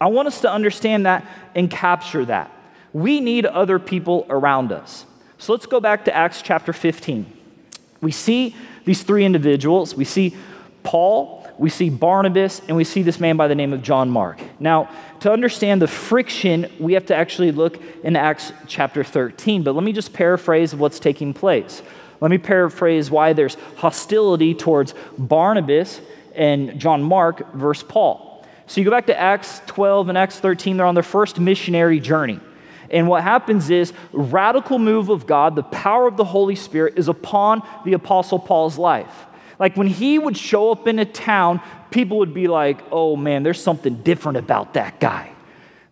I 0.00 0.06
want 0.06 0.28
us 0.28 0.40
to 0.40 0.50
understand 0.50 1.06
that 1.06 1.26
and 1.54 1.70
capture 1.70 2.24
that. 2.24 2.50
We 2.92 3.20
need 3.20 3.46
other 3.46 3.78
people 3.78 4.26
around 4.30 4.72
us. 4.72 5.04
So 5.38 5.52
let's 5.52 5.66
go 5.66 5.80
back 5.80 6.06
to 6.06 6.14
Acts 6.14 6.42
chapter 6.42 6.72
15. 6.72 7.30
We 8.00 8.10
see 8.10 8.56
these 8.84 9.02
three 9.02 9.24
individuals. 9.24 9.94
We 9.94 10.04
see 10.04 10.36
Paul, 10.82 11.46
we 11.58 11.68
see 11.68 11.90
Barnabas, 11.90 12.62
and 12.66 12.76
we 12.76 12.84
see 12.84 13.02
this 13.02 13.20
man 13.20 13.36
by 13.36 13.48
the 13.48 13.54
name 13.54 13.72
of 13.72 13.82
John 13.82 14.10
Mark. 14.10 14.40
Now, 14.58 14.90
to 15.20 15.30
understand 15.30 15.82
the 15.82 15.88
friction, 15.88 16.70
we 16.78 16.94
have 16.94 17.06
to 17.06 17.14
actually 17.14 17.52
look 17.52 17.80
in 18.02 18.16
Acts 18.16 18.52
chapter 18.66 19.04
13. 19.04 19.62
But 19.62 19.74
let 19.74 19.84
me 19.84 19.92
just 19.92 20.12
paraphrase 20.12 20.74
what's 20.74 20.98
taking 20.98 21.34
place. 21.34 21.82
Let 22.20 22.30
me 22.30 22.38
paraphrase 22.38 23.10
why 23.10 23.32
there's 23.32 23.56
hostility 23.76 24.54
towards 24.54 24.94
Barnabas 25.18 26.00
and 26.34 26.78
John 26.78 27.02
Mark 27.02 27.52
versus 27.54 27.84
Paul. 27.88 28.46
So 28.66 28.80
you 28.80 28.84
go 28.84 28.90
back 28.90 29.06
to 29.06 29.18
Acts 29.18 29.60
12 29.66 30.10
and 30.10 30.16
Acts 30.16 30.38
13, 30.38 30.76
they're 30.76 30.86
on 30.86 30.94
their 30.94 31.02
first 31.02 31.40
missionary 31.40 31.98
journey. 31.98 32.40
And 32.90 33.08
what 33.08 33.22
happens 33.22 33.70
is, 33.70 33.92
radical 34.12 34.78
move 34.78 35.08
of 35.08 35.26
God, 35.26 35.54
the 35.54 35.62
power 35.62 36.06
of 36.06 36.16
the 36.16 36.24
Holy 36.24 36.56
Spirit 36.56 36.94
is 36.96 37.08
upon 37.08 37.62
the 37.84 37.92
Apostle 37.92 38.38
Paul's 38.38 38.78
life. 38.78 39.26
Like 39.58 39.76
when 39.76 39.86
he 39.86 40.18
would 40.18 40.36
show 40.36 40.72
up 40.72 40.88
in 40.88 40.98
a 40.98 41.04
town, 41.04 41.60
people 41.90 42.18
would 42.18 42.34
be 42.34 42.48
like, 42.48 42.82
oh 42.90 43.14
man, 43.14 43.42
there's 43.42 43.62
something 43.62 44.02
different 44.02 44.38
about 44.38 44.74
that 44.74 44.98
guy. 44.98 45.30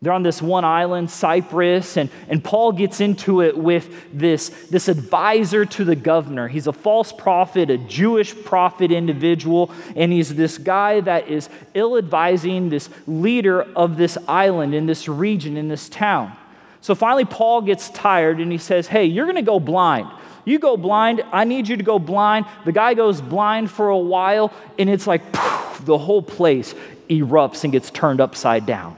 They're 0.00 0.12
on 0.12 0.22
this 0.22 0.40
one 0.40 0.64
island, 0.64 1.10
Cyprus, 1.10 1.96
and, 1.96 2.08
and 2.28 2.42
Paul 2.42 2.70
gets 2.70 3.00
into 3.00 3.42
it 3.42 3.58
with 3.58 4.16
this, 4.16 4.48
this 4.70 4.86
advisor 4.86 5.64
to 5.64 5.84
the 5.84 5.96
governor. 5.96 6.46
He's 6.46 6.68
a 6.68 6.72
false 6.72 7.12
prophet, 7.12 7.68
a 7.68 7.78
Jewish 7.78 8.32
prophet 8.44 8.92
individual, 8.92 9.72
and 9.96 10.12
he's 10.12 10.36
this 10.36 10.56
guy 10.56 11.00
that 11.00 11.26
is 11.26 11.48
ill 11.74 11.98
advising 11.98 12.68
this 12.68 12.88
leader 13.08 13.62
of 13.62 13.96
this 13.96 14.16
island, 14.28 14.72
in 14.72 14.86
this 14.86 15.08
region, 15.08 15.56
in 15.56 15.68
this 15.68 15.88
town. 15.88 16.36
So 16.80 16.94
finally, 16.94 17.24
Paul 17.24 17.62
gets 17.62 17.90
tired 17.90 18.40
and 18.40 18.52
he 18.52 18.58
says, 18.58 18.86
Hey, 18.86 19.04
you're 19.04 19.26
going 19.26 19.36
to 19.36 19.42
go 19.42 19.60
blind. 19.60 20.08
You 20.44 20.58
go 20.58 20.76
blind. 20.76 21.22
I 21.30 21.44
need 21.44 21.68
you 21.68 21.76
to 21.76 21.82
go 21.82 21.98
blind. 21.98 22.46
The 22.64 22.72
guy 22.72 22.94
goes 22.94 23.20
blind 23.20 23.70
for 23.70 23.90
a 23.90 23.98
while, 23.98 24.52
and 24.78 24.88
it's 24.88 25.06
like 25.06 25.32
poof, 25.32 25.84
the 25.84 25.98
whole 25.98 26.22
place 26.22 26.74
erupts 27.10 27.64
and 27.64 27.72
gets 27.72 27.90
turned 27.90 28.20
upside 28.20 28.64
down. 28.64 28.96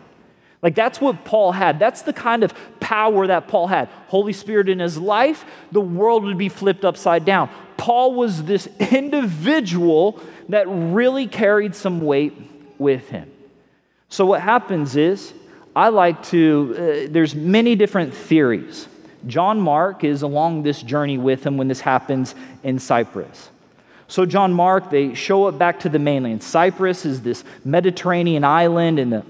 Like 0.63 0.75
that's 0.75 1.01
what 1.01 1.25
Paul 1.25 1.53
had. 1.53 1.79
That's 1.79 2.03
the 2.03 2.13
kind 2.13 2.45
of 2.45 2.55
power 2.81 3.27
that 3.27 3.49
Paul 3.49 3.67
had. 3.67 3.89
Holy 4.09 4.33
Spirit 4.33 4.69
in 4.69 4.79
his 4.79 4.99
life, 4.99 5.45
the 5.73 5.81
world 5.81 6.25
would 6.25 6.39
be 6.39 6.49
flipped 6.49 6.85
upside 6.85 7.25
down. 7.25 7.49
Paul 7.77 8.15
was 8.15 8.45
this 8.45 8.67
individual 8.93 10.21
that 10.51 10.67
really 10.69 11.27
carried 11.27 11.75
some 11.75 12.01
weight 12.01 12.35
with 12.79 13.09
him. 13.09 13.31
So 14.09 14.27
what 14.27 14.43
happens 14.43 14.97
is 14.97 15.33
I 15.75 15.89
like 15.89 16.23
to, 16.25 16.75
uh, 17.07 17.13
there's 17.13 17.35
many 17.35 17.77
different 17.77 18.13
theories. 18.15 18.89
John 19.27 19.61
Mark 19.61 20.03
is 20.05 20.23
along 20.23 20.63
this 20.63 20.83
journey 20.83 21.19
with 21.19 21.45
him 21.45 21.57
when 21.57 21.69
this 21.69 21.81
happens 21.81 22.35
in 22.63 22.79
Cyprus. 22.79 23.51
So, 24.09 24.27
John 24.27 24.53
Mark, 24.53 24.91
they 24.91 25.15
show 25.15 25.45
up 25.45 25.59
back 25.59 25.81
to 25.81 25.89
the 25.89 25.99
mainland. 26.01 26.43
Cyprus 26.43 27.07
is 27.07 27.23
this 27.23 27.45
Mediterranean 27.65 28.43
island, 28.43 28.99
and, 28.99 29.13
the, 29.13 29.25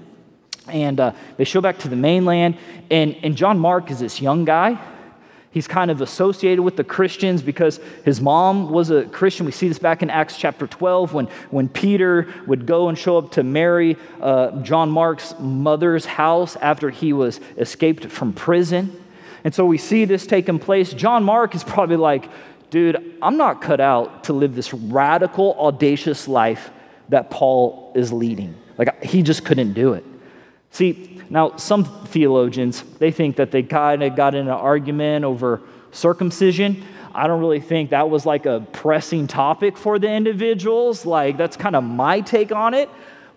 and 0.67 0.99
uh, 0.99 1.11
they 1.37 1.43
show 1.43 1.61
back 1.61 1.77
to 1.79 1.87
the 1.87 1.95
mainland. 1.95 2.57
And, 2.89 3.15
and 3.21 3.35
John 3.35 3.59
Mark 3.59 3.91
is 3.91 3.99
this 3.99 4.19
young 4.19 4.43
guy 4.43 4.79
He's 5.51 5.67
kind 5.67 5.91
of 5.91 5.99
associated 5.99 6.63
with 6.63 6.77
the 6.77 6.83
Christians 6.85 7.41
because 7.41 7.81
his 8.05 8.21
mom 8.21 8.69
was 8.69 8.89
a 8.89 9.03
Christian. 9.03 9.45
We 9.45 9.51
see 9.51 9.67
this 9.67 9.79
back 9.79 10.01
in 10.01 10.09
Acts 10.09 10.37
chapter 10.37 10.65
12 10.65 11.13
when, 11.13 11.27
when 11.49 11.67
Peter 11.67 12.33
would 12.47 12.65
go 12.65 12.87
and 12.87 12.97
show 12.97 13.17
up 13.17 13.31
to 13.31 13.43
Mary, 13.43 13.97
uh, 14.21 14.61
John 14.61 14.89
Mark's 14.89 15.35
mother's 15.39 16.05
house 16.05 16.55
after 16.55 16.89
he 16.89 17.11
was 17.11 17.41
escaped 17.57 18.05
from 18.05 18.31
prison. 18.31 18.97
And 19.43 19.53
so 19.53 19.65
we 19.65 19.77
see 19.77 20.05
this 20.05 20.25
taking 20.25 20.57
place. 20.57 20.93
John 20.93 21.25
Mark 21.25 21.53
is 21.53 21.65
probably 21.65 21.97
like, 21.97 22.29
dude, 22.69 23.17
I'm 23.21 23.35
not 23.35 23.61
cut 23.61 23.81
out 23.81 24.23
to 24.25 24.33
live 24.33 24.55
this 24.55 24.73
radical, 24.73 25.57
audacious 25.59 26.29
life 26.29 26.69
that 27.09 27.29
Paul 27.29 27.91
is 27.93 28.13
leading. 28.13 28.55
Like, 28.77 29.03
he 29.03 29.21
just 29.21 29.43
couldn't 29.43 29.73
do 29.73 29.93
it. 29.93 30.05
See, 30.71 31.21
now, 31.29 31.57
some 31.57 31.83
theologians, 32.07 32.83
they 32.99 33.11
think 33.11 33.35
that 33.35 33.51
they 33.51 33.63
kind 33.63 34.03
of 34.03 34.15
got 34.15 34.35
in 34.35 34.47
an 34.47 34.53
argument 34.53 35.25
over 35.25 35.61
circumcision. 35.91 36.83
I 37.13 37.27
don't 37.27 37.41
really 37.41 37.59
think 37.59 37.89
that 37.89 38.09
was 38.09 38.25
like 38.25 38.45
a 38.45 38.65
pressing 38.71 39.27
topic 39.27 39.77
for 39.77 39.99
the 39.99 40.09
individuals. 40.09 41.05
Like, 41.05 41.37
that's 41.37 41.57
kind 41.57 41.75
of 41.75 41.83
my 41.83 42.21
take 42.21 42.51
on 42.53 42.73
it. 42.73 42.89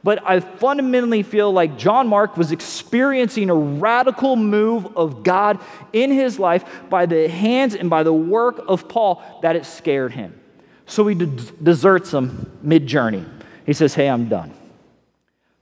But 0.04 0.22
I 0.28 0.40
fundamentally 0.40 1.22
feel 1.22 1.50
like 1.50 1.78
John 1.78 2.08
Mark 2.08 2.36
was 2.36 2.52
experiencing 2.52 3.48
a 3.48 3.54
radical 3.54 4.36
move 4.36 4.96
of 4.96 5.22
God 5.22 5.58
in 5.92 6.12
his 6.12 6.38
life 6.38 6.64
by 6.90 7.06
the 7.06 7.26
hands 7.28 7.74
and 7.74 7.88
by 7.88 8.02
the 8.02 8.12
work 8.12 8.62
of 8.68 8.86
Paul 8.86 9.22
that 9.42 9.56
it 9.56 9.64
scared 9.64 10.12
him. 10.12 10.38
So 10.86 11.06
he 11.06 11.14
deserts 11.14 12.12
him 12.12 12.58
mid 12.62 12.86
journey. 12.86 13.24
He 13.64 13.72
says, 13.72 13.94
Hey, 13.94 14.08
I'm 14.08 14.28
done. 14.28 14.52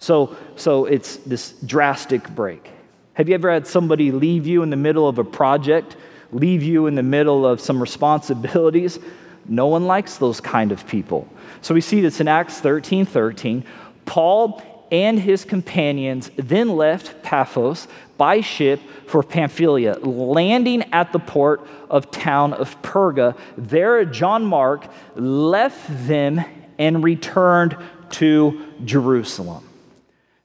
So, 0.02 0.36
so 0.56 0.86
it's 0.86 1.18
this 1.18 1.52
drastic 1.64 2.28
break. 2.30 2.68
Have 3.14 3.28
you 3.28 3.36
ever 3.36 3.52
had 3.52 3.68
somebody 3.68 4.10
leave 4.10 4.48
you 4.48 4.64
in 4.64 4.70
the 4.70 4.76
middle 4.76 5.06
of 5.06 5.18
a 5.18 5.24
project, 5.24 5.96
leave 6.32 6.64
you 6.64 6.88
in 6.88 6.96
the 6.96 7.04
middle 7.04 7.46
of 7.46 7.60
some 7.60 7.80
responsibilities? 7.80 8.98
No 9.44 9.66
one 9.66 9.88
likes 9.88 10.18
those 10.18 10.40
kind 10.40 10.70
of 10.70 10.86
people. 10.86 11.28
So 11.62 11.74
we 11.74 11.80
see 11.80 12.00
this 12.00 12.20
in 12.20 12.28
Acts 12.28 12.60
13 12.60 13.06
13. 13.06 13.64
Paul 14.04 14.86
and 14.92 15.18
his 15.18 15.44
companions 15.44 16.30
then 16.36 16.76
left 16.76 17.24
Paphos 17.24 17.88
by 18.16 18.40
ship 18.40 18.78
for 19.08 19.24
Pamphylia, 19.24 19.94
landing 19.98 20.84
at 20.92 21.12
the 21.12 21.18
port 21.18 21.66
of 21.90 22.12
town 22.12 22.52
of 22.52 22.80
Perga. 22.82 23.36
There, 23.58 24.04
John 24.04 24.44
Mark 24.46 24.86
left 25.16 26.06
them 26.06 26.40
and 26.78 27.02
returned 27.02 27.76
to 28.10 28.64
Jerusalem. 28.84 29.68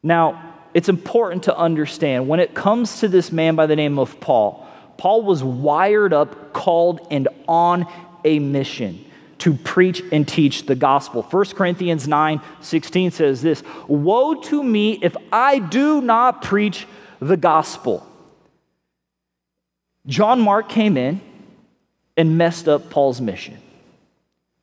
Now, 0.04 0.56
it's 0.74 0.90
important 0.90 1.44
to 1.44 1.58
understand 1.58 2.28
when 2.28 2.40
it 2.40 2.54
comes 2.54 3.00
to 3.00 3.08
this 3.08 3.32
man 3.32 3.56
by 3.56 3.66
the 3.66 3.76
name 3.76 3.98
of 3.98 4.20
Paul, 4.20 4.68
Paul 4.98 5.24
was 5.24 5.44
wired 5.44 6.14
up, 6.14 6.54
called, 6.54 7.08
and 7.12 7.28
on 7.48 7.86
a 8.24 8.40
mission 8.40 9.04
to 9.40 9.54
preach 9.54 10.02
and 10.12 10.28
teach 10.28 10.66
the 10.66 10.76
gospel. 10.76 11.22
1 11.22 11.46
Corinthians 11.48 12.08
9 12.08 12.42
16 12.62 13.12
says 13.12 13.42
this 13.42 13.64
Woe 13.88 14.42
to 14.42 14.64
me 14.64 15.00
if 15.02 15.16
I 15.32 15.60
do 15.60 16.02
not 16.02 16.42
preach 16.42 16.88
the 17.20 17.38
gospel. 17.38 18.06
John 20.06 20.42
Mark 20.42 20.70
came 20.70 20.98
in 20.98 21.22
and 22.16 22.38
messed 22.38 22.68
up 22.68 22.90
Paul's 22.90 23.22
mission. 23.22 23.58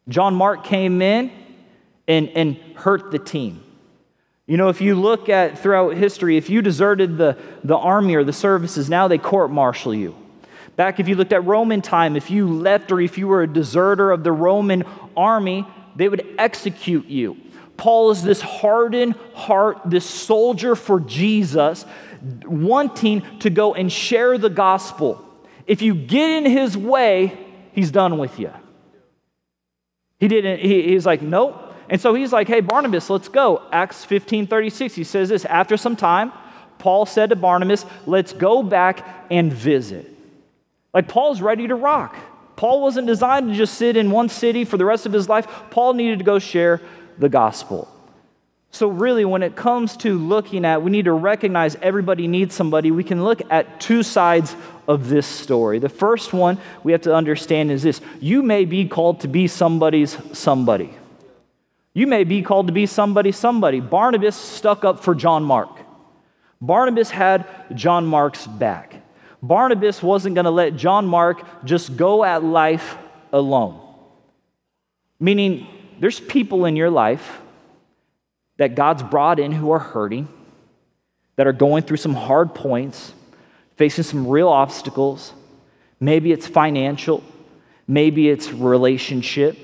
John 0.09 0.35
Mark 0.35 0.65
came 0.65 1.01
in 1.01 1.31
and, 2.09 2.29
and 2.31 2.57
hurt 2.77 3.11
the 3.11 3.19
team. 3.19 3.63
You 4.47 4.59
know, 4.59 4.69
if 4.69 4.81
you 4.81 4.95
look 4.95 5.29
at 5.29 5.59
throughout 5.59 5.97
history, 5.97 6.37
if 6.37 6.51
you 6.51 6.61
deserted 6.61 7.17
the, 7.17 7.39
the 7.63 7.77
army 7.77 8.15
or 8.15 8.25
the 8.25 8.33
services, 8.33 8.91
now 8.91 9.09
they 9.09 9.17
court 9.17 9.51
martial 9.51 9.95
you. 9.95 10.15
Back 10.77 11.01
if 11.01 11.09
you 11.09 11.15
looked 11.15 11.33
at 11.33 11.45
Roman 11.45 11.81
time, 11.81 12.17
if 12.17 12.31
you 12.31 12.49
left 12.49 12.93
or 12.93 13.01
if 13.01 13.17
you 13.17 13.29
were 13.29 13.43
a 13.43 13.47
deserter 13.47 14.11
of 14.11 14.23
the 14.23 14.33
Roman 14.33 14.85
army, 15.17 15.67
they 15.97 16.09
would 16.09 16.27
execute 16.39 17.07
you. 17.07 17.37
Paul 17.77 18.11
is 18.11 18.23
this 18.23 18.41
hardened 18.41 19.15
heart, 19.35 19.79
this 19.85 20.05
soldier 20.05 20.77
for 20.77 21.01
Jesus, 21.01 21.87
wanting 22.45 23.23
to 23.41 23.51
go 23.51 23.75
and 23.75 23.91
share 23.91 24.37
the 24.37 24.51
gospel. 24.51 25.25
If 25.67 25.81
you 25.81 25.95
get 25.95 26.31
in 26.31 26.51
his 26.51 26.77
way, 26.77 27.39
he's 27.73 27.91
done 27.91 28.19
with 28.19 28.39
you. 28.39 28.53
He 30.21 30.29
didn't, 30.29 30.61
he, 30.61 30.83
he's 30.83 31.07
like, 31.07 31.23
nope. 31.23 31.64
And 31.89 32.01
so 32.01 32.15
he's 32.15 32.33
like, 32.33 32.49
hey, 32.49 32.61
Barnabas, 32.61 33.11
let's 33.11 33.29
go. 33.29 33.63
Acts 33.73 34.05
15 34.05 34.47
36, 34.47 34.95
he 34.95 35.05
says 35.05 35.29
this 35.29 35.45
After 35.45 35.77
some 35.77 35.97
time, 35.97 36.33
Paul 36.79 37.07
said 37.07 37.31
to 37.31 37.37
Barnabas, 37.37 37.87
let's 38.07 38.33
go 38.33 38.63
back 38.63 39.07
and 39.31 39.53
visit. 39.53 40.11
Like, 40.93 41.09
Paul's 41.09 41.41
ready 41.41 41.67
to 41.67 41.75
rock. 41.75 42.17
Paul 42.57 42.83
wasn't 42.83 43.07
designed 43.07 43.49
to 43.49 43.55
just 43.55 43.75
sit 43.75 43.97
in 43.97 44.11
one 44.11 44.29
city 44.29 44.65
for 44.65 44.77
the 44.77 44.85
rest 44.85 45.07
of 45.07 45.13
his 45.13 45.29
life. 45.29 45.47
Paul 45.71 45.95
needed 45.95 46.19
to 46.21 46.25
go 46.25 46.39
share 46.39 46.81
the 47.19 47.29
gospel. 47.29 47.91
So, 48.71 48.89
really, 48.89 49.25
when 49.25 49.43
it 49.43 49.55
comes 49.55 49.97
to 49.99 50.19
looking 50.19 50.65
at, 50.65 50.83
we 50.83 50.91
need 50.91 51.05
to 51.05 51.13
recognize 51.13 51.77
everybody 51.77 52.27
needs 52.27 52.55
somebody. 52.55 52.91
We 52.91 53.05
can 53.05 53.23
look 53.23 53.41
at 53.51 53.81
two 53.81 54.03
sides 54.03 54.57
of 54.89 55.09
this 55.09 55.27
story. 55.27 55.79
The 55.79 55.89
first 55.89 56.33
one 56.33 56.59
we 56.83 56.93
have 56.93 57.03
to 57.03 57.15
understand 57.15 57.71
is 57.71 57.83
this 57.83 58.01
you 58.21 58.43
may 58.43 58.65
be 58.65 58.89
called 58.89 59.21
to 59.21 59.29
be 59.29 59.47
somebody's 59.47 60.17
somebody. 60.33 60.95
You 61.95 62.09
may 62.09 62.25
be 62.25 62.43
called 62.43 62.67
to 62.67 62.73
be 62.73 62.87
somebody, 62.87 63.31
somebody. 63.31 63.79
Barnabas 63.79 64.35
stuck 64.35 64.85
up 64.85 65.01
for 65.01 65.15
John 65.15 65.45
Mark. 65.45 65.71
Barnabas 66.61 67.11
had 67.11 67.47
John 67.75 68.05
Mark's 68.05 68.47
back. 68.47 69.01
Barnabas 69.41 70.03
wasn't 70.03 70.35
going 70.35 70.47
to 70.47 70.51
let 70.51 70.75
John 70.77 71.07
Mark 71.07 71.65
just 71.65 71.97
go 71.97 72.25
at 72.25 72.43
life 72.43 72.97
alone. 73.33 73.81
Meaning, 75.21 75.69
there's 76.01 76.19
people 76.19 76.65
in 76.65 76.75
your 76.75 76.91
life 76.91 77.41
that 78.57 78.75
God's 78.75 79.03
brought 79.03 79.39
in 79.39 79.53
who 79.53 79.71
are 79.71 79.79
hurting, 79.79 80.29
that 81.37 81.47
are 81.47 81.53
going 81.53 81.83
through 81.83 81.99
some 81.99 82.15
hard 82.15 82.55
points, 82.55 83.13
facing 83.77 84.05
some 84.05 84.27
real 84.27 84.49
obstacles. 84.49 85.33
Maybe 86.01 86.33
it's 86.33 86.47
financial, 86.47 87.23
maybe 87.87 88.29
it's 88.29 88.53
relationship. 88.53 89.59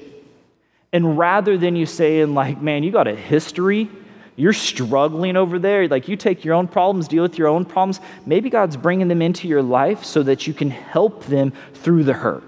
And 0.92 1.16
rather 1.16 1.56
than 1.56 1.76
you 1.76 1.86
saying, 1.86 2.34
like, 2.34 2.60
man, 2.60 2.82
you 2.82 2.90
got 2.90 3.06
a 3.06 3.14
history, 3.14 3.88
you're 4.36 4.52
struggling 4.52 5.36
over 5.36 5.58
there, 5.58 5.86
like 5.86 6.08
you 6.08 6.16
take 6.16 6.44
your 6.44 6.54
own 6.54 6.66
problems, 6.66 7.08
deal 7.08 7.22
with 7.22 7.38
your 7.38 7.48
own 7.48 7.64
problems, 7.64 8.00
maybe 8.26 8.50
God's 8.50 8.76
bringing 8.76 9.08
them 9.08 9.22
into 9.22 9.46
your 9.46 9.62
life 9.62 10.04
so 10.04 10.22
that 10.22 10.46
you 10.46 10.54
can 10.54 10.70
help 10.70 11.26
them 11.26 11.52
through 11.74 12.04
the 12.04 12.14
hurt. 12.14 12.42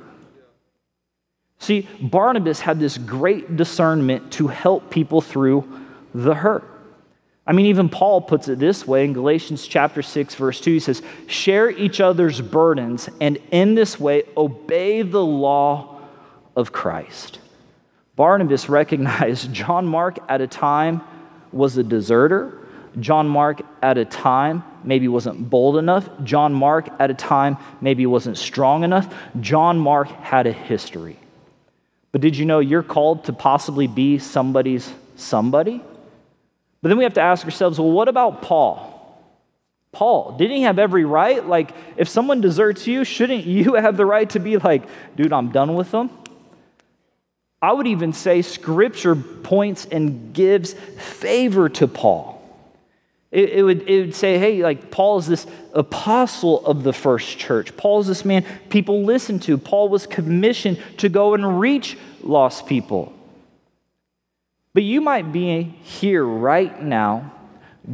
See, 1.58 1.86
Barnabas 2.00 2.60
had 2.60 2.80
this 2.80 2.98
great 2.98 3.56
discernment 3.56 4.32
to 4.32 4.48
help 4.48 4.90
people 4.90 5.20
through 5.20 5.68
the 6.12 6.34
hurt. 6.34 6.64
I 7.46 7.52
mean, 7.52 7.66
even 7.66 7.88
Paul 7.88 8.20
puts 8.20 8.48
it 8.48 8.58
this 8.58 8.86
way 8.86 9.04
in 9.04 9.12
Galatians 9.12 9.66
chapter 9.66 10.02
6, 10.02 10.34
verse 10.36 10.60
2. 10.60 10.72
He 10.72 10.80
says, 10.80 11.02
Share 11.26 11.70
each 11.70 12.00
other's 12.00 12.40
burdens, 12.40 13.08
and 13.20 13.38
in 13.50 13.74
this 13.74 14.00
way 14.00 14.24
obey 14.36 15.02
the 15.02 15.24
law 15.24 16.00
of 16.56 16.72
Christ. 16.72 17.38
Barnabas 18.16 18.68
recognized 18.68 19.52
John 19.54 19.86
Mark 19.86 20.18
at 20.28 20.40
a 20.40 20.46
time 20.46 21.02
was 21.52 21.76
a 21.76 21.82
deserter. 21.82 22.58
John 23.00 23.28
Mark 23.28 23.62
at 23.82 23.96
a 23.96 24.04
time 24.04 24.64
maybe 24.84 25.08
wasn't 25.08 25.48
bold 25.48 25.76
enough. 25.76 26.08
John 26.22 26.52
Mark 26.52 26.88
at 26.98 27.10
a 27.10 27.14
time 27.14 27.56
maybe 27.80 28.04
wasn't 28.04 28.36
strong 28.36 28.84
enough. 28.84 29.12
John 29.40 29.78
Mark 29.78 30.08
had 30.08 30.46
a 30.46 30.52
history. 30.52 31.18
But 32.10 32.20
did 32.20 32.36
you 32.36 32.44
know 32.44 32.58
you're 32.58 32.82
called 32.82 33.24
to 33.24 33.32
possibly 33.32 33.86
be 33.86 34.18
somebody's 34.18 34.92
somebody? 35.16 35.82
But 36.82 36.88
then 36.88 36.98
we 36.98 37.04
have 37.04 37.14
to 37.14 37.22
ask 37.22 37.44
ourselves 37.44 37.78
well, 37.78 37.90
what 37.90 38.08
about 38.08 38.42
Paul? 38.42 38.90
Paul, 39.92 40.36
didn't 40.38 40.56
he 40.56 40.62
have 40.62 40.78
every 40.78 41.04
right? 41.04 41.46
Like, 41.46 41.72
if 41.96 42.08
someone 42.08 42.40
deserts 42.40 42.86
you, 42.86 43.04
shouldn't 43.04 43.44
you 43.44 43.74
have 43.74 43.96
the 43.96 44.06
right 44.06 44.28
to 44.30 44.38
be 44.38 44.56
like, 44.58 44.82
dude, 45.16 45.32
I'm 45.32 45.50
done 45.50 45.74
with 45.74 45.90
them? 45.90 46.10
I 47.62 47.72
would 47.72 47.86
even 47.86 48.12
say 48.12 48.42
scripture 48.42 49.14
points 49.14 49.86
and 49.86 50.34
gives 50.34 50.74
favor 50.74 51.68
to 51.68 51.86
Paul. 51.86 52.42
It, 53.30 53.50
it, 53.50 53.62
would, 53.62 53.88
it 53.88 54.00
would 54.00 54.14
say, 54.16 54.36
hey, 54.38 54.62
like 54.62 54.90
Paul 54.90 55.18
is 55.18 55.28
this 55.28 55.46
apostle 55.72 56.66
of 56.66 56.82
the 56.82 56.92
first 56.92 57.38
church. 57.38 57.76
Paul 57.76 58.00
is 58.00 58.08
this 58.08 58.24
man 58.24 58.44
people 58.68 59.04
listen 59.04 59.38
to. 59.40 59.56
Paul 59.56 59.88
was 59.88 60.06
commissioned 60.06 60.82
to 60.98 61.08
go 61.08 61.34
and 61.34 61.60
reach 61.60 61.96
lost 62.20 62.66
people. 62.66 63.14
But 64.74 64.82
you 64.82 65.00
might 65.00 65.32
be 65.32 65.62
here 65.62 66.24
right 66.24 66.82
now 66.82 67.32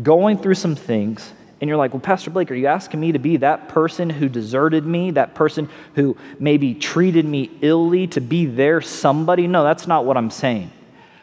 going 0.02 0.38
through 0.38 0.54
some 0.54 0.76
things, 0.76 1.32
and 1.60 1.68
you're 1.68 1.76
like, 1.76 1.92
well, 1.92 2.00
Pastor 2.00 2.30
Blake, 2.30 2.50
are 2.50 2.54
you 2.54 2.66
asking 2.66 3.00
me 3.00 3.12
to 3.12 3.18
be 3.18 3.38
that 3.38 3.68
person 3.68 4.10
who 4.10 4.28
deserted 4.28 4.86
me, 4.86 5.10
that 5.12 5.34
person 5.34 5.68
who 5.94 6.16
maybe 6.38 6.74
treated 6.74 7.24
me 7.24 7.50
illy, 7.60 8.06
to 8.08 8.20
be 8.20 8.46
there 8.46 8.80
somebody? 8.80 9.46
No, 9.46 9.64
that's 9.64 9.86
not 9.86 10.04
what 10.04 10.16
I'm 10.16 10.30
saying. 10.30 10.70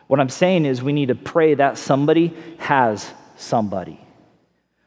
What 0.08 0.19
I'm 0.19 0.30
saying 0.30 0.65
is 0.65 0.84
we 0.84 0.93
need 0.93 1.08
to 1.08 1.15
pray 1.15 1.54
that 1.56 1.78
somebody 1.78 2.34
has 2.58 3.12
somebody. 3.38 4.00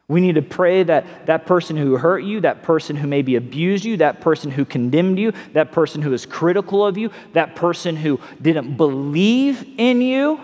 We 0.07 0.21
need 0.21 0.35
to 0.35 0.41
pray 0.41 0.83
that 0.83 1.27
that 1.27 1.45
person 1.45 1.77
who 1.77 1.97
hurt 1.97 2.23
you, 2.23 2.41
that 2.41 2.63
person 2.63 2.95
who 2.95 3.07
maybe 3.07 3.35
abused 3.35 3.85
you, 3.85 3.97
that 3.97 4.21
person 4.21 4.49
who 4.49 4.65
condemned 4.65 5.19
you, 5.19 5.33
that 5.53 5.71
person 5.71 6.01
who 6.01 6.13
is 6.13 6.25
critical 6.25 6.85
of 6.85 6.97
you, 6.97 7.11
that 7.33 7.55
person 7.55 7.95
who 7.95 8.19
didn't 8.41 8.75
believe 8.75 9.67
in 9.77 10.01
you, 10.01 10.39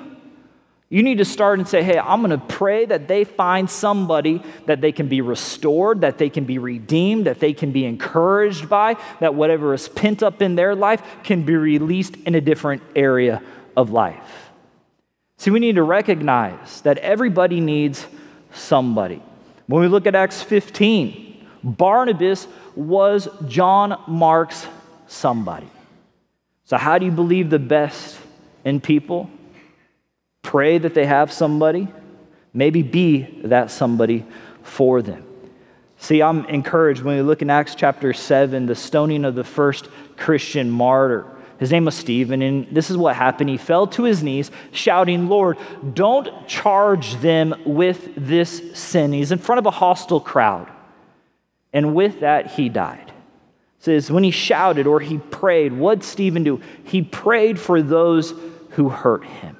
you 0.90 1.02
need 1.02 1.18
to 1.18 1.26
start 1.26 1.58
and 1.58 1.68
say, 1.68 1.82
hey, 1.82 1.98
I'm 1.98 2.22
going 2.22 2.40
to 2.40 2.46
pray 2.46 2.86
that 2.86 3.08
they 3.08 3.24
find 3.24 3.70
somebody 3.70 4.44
that 4.68 4.82
they 4.82 4.92
can 4.92 5.08
be 5.08 5.22
restored, 5.22 6.02
that 6.02 6.20
they 6.20 6.30
can 6.30 6.46
be 6.46 6.60
redeemed, 6.60 7.26
that 7.26 7.40
they 7.40 7.54
can 7.54 7.72
be 7.72 7.86
encouraged 7.86 8.70
by, 8.70 8.98
that 9.20 9.34
whatever 9.34 9.74
is 9.74 9.90
pent 9.90 10.22
up 10.22 10.42
in 10.42 10.56
their 10.56 10.76
life 10.76 11.02
can 11.24 11.44
be 11.44 11.56
released 11.56 12.16
in 12.18 12.36
a 12.36 12.42
different 12.42 12.84
area 12.96 13.42
of 13.76 13.90
life. 13.90 14.52
See, 15.38 15.52
we 15.52 15.60
need 15.60 15.76
to 15.76 15.84
recognize 15.84 16.82
that 16.82 17.00
everybody 17.00 17.60
needs 17.60 18.06
somebody. 18.54 19.22
When 19.68 19.82
we 19.82 19.88
look 19.88 20.06
at 20.06 20.14
Acts 20.14 20.44
15, 20.44 21.48
Barnabas 21.64 22.48
was 22.76 23.28
John 23.48 24.00
Mark's 24.08 24.68
somebody. 25.08 25.68
So, 26.66 26.78
how 26.78 27.00
do 27.00 27.06
you 27.06 27.12
believe 27.12 27.50
the 27.50 27.60
best 27.60 28.18
in 28.64 28.80
people? 28.80 29.30
Pray 30.46 30.78
that 30.78 30.94
they 30.94 31.08
have 31.08 31.34
somebody. 31.34 31.88
Maybe 32.54 32.84
be 32.84 33.42
that 33.46 33.72
somebody 33.72 34.28
for 34.62 35.02
them. 35.02 35.26
See, 35.98 36.22
I'm 36.22 36.46
encouraged 36.46 37.02
when 37.02 37.18
we 37.18 37.24
look 37.24 37.42
in 37.42 37.50
Acts 37.50 37.74
chapter 37.74 38.14
7, 38.14 38.68
the 38.68 38.76
stoning 38.76 39.26
of 39.26 39.34
the 39.34 39.44
first 39.44 39.90
Christian 40.18 40.70
martyr. 40.70 41.26
His 41.58 41.72
name 41.72 41.86
was 41.86 41.96
Stephen, 41.96 42.44
and 42.44 42.68
this 42.70 42.92
is 42.92 42.96
what 42.98 43.16
happened. 43.16 43.50
He 43.50 43.58
fell 43.58 43.88
to 43.88 44.04
his 44.04 44.22
knees, 44.22 44.52
shouting, 44.72 45.30
Lord, 45.30 45.58
don't 45.96 46.48
charge 46.48 47.16
them 47.16 47.56
with 47.66 48.14
this 48.16 48.78
sin. 48.78 49.14
He's 49.14 49.32
in 49.32 49.40
front 49.40 49.58
of 49.58 49.66
a 49.66 49.72
hostile 49.72 50.20
crowd. 50.20 50.70
And 51.74 51.96
with 51.96 52.20
that, 52.20 52.52
he 52.52 52.70
died. 52.70 53.08
It 53.80 53.84
says, 53.84 54.12
when 54.12 54.24
he 54.24 54.32
shouted 54.32 54.86
or 54.86 55.00
he 55.00 55.18
prayed, 55.18 55.74
what 55.74 56.04
Stephen 56.04 56.44
do? 56.44 56.62
He 56.84 57.02
prayed 57.02 57.60
for 57.60 57.82
those 57.82 58.36
who 58.72 58.90
hurt 58.90 59.26
him. 59.26 59.55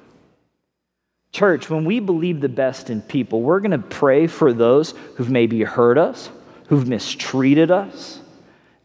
Church, 1.36 1.68
when 1.68 1.84
we 1.84 2.00
believe 2.00 2.40
the 2.40 2.48
best 2.48 2.88
in 2.88 3.02
people, 3.02 3.42
we're 3.42 3.60
going 3.60 3.72
to 3.72 3.78
pray 3.78 4.26
for 4.26 4.54
those 4.54 4.94
who've 5.16 5.28
maybe 5.28 5.62
hurt 5.64 5.98
us, 5.98 6.30
who've 6.68 6.88
mistreated 6.88 7.70
us 7.70 8.20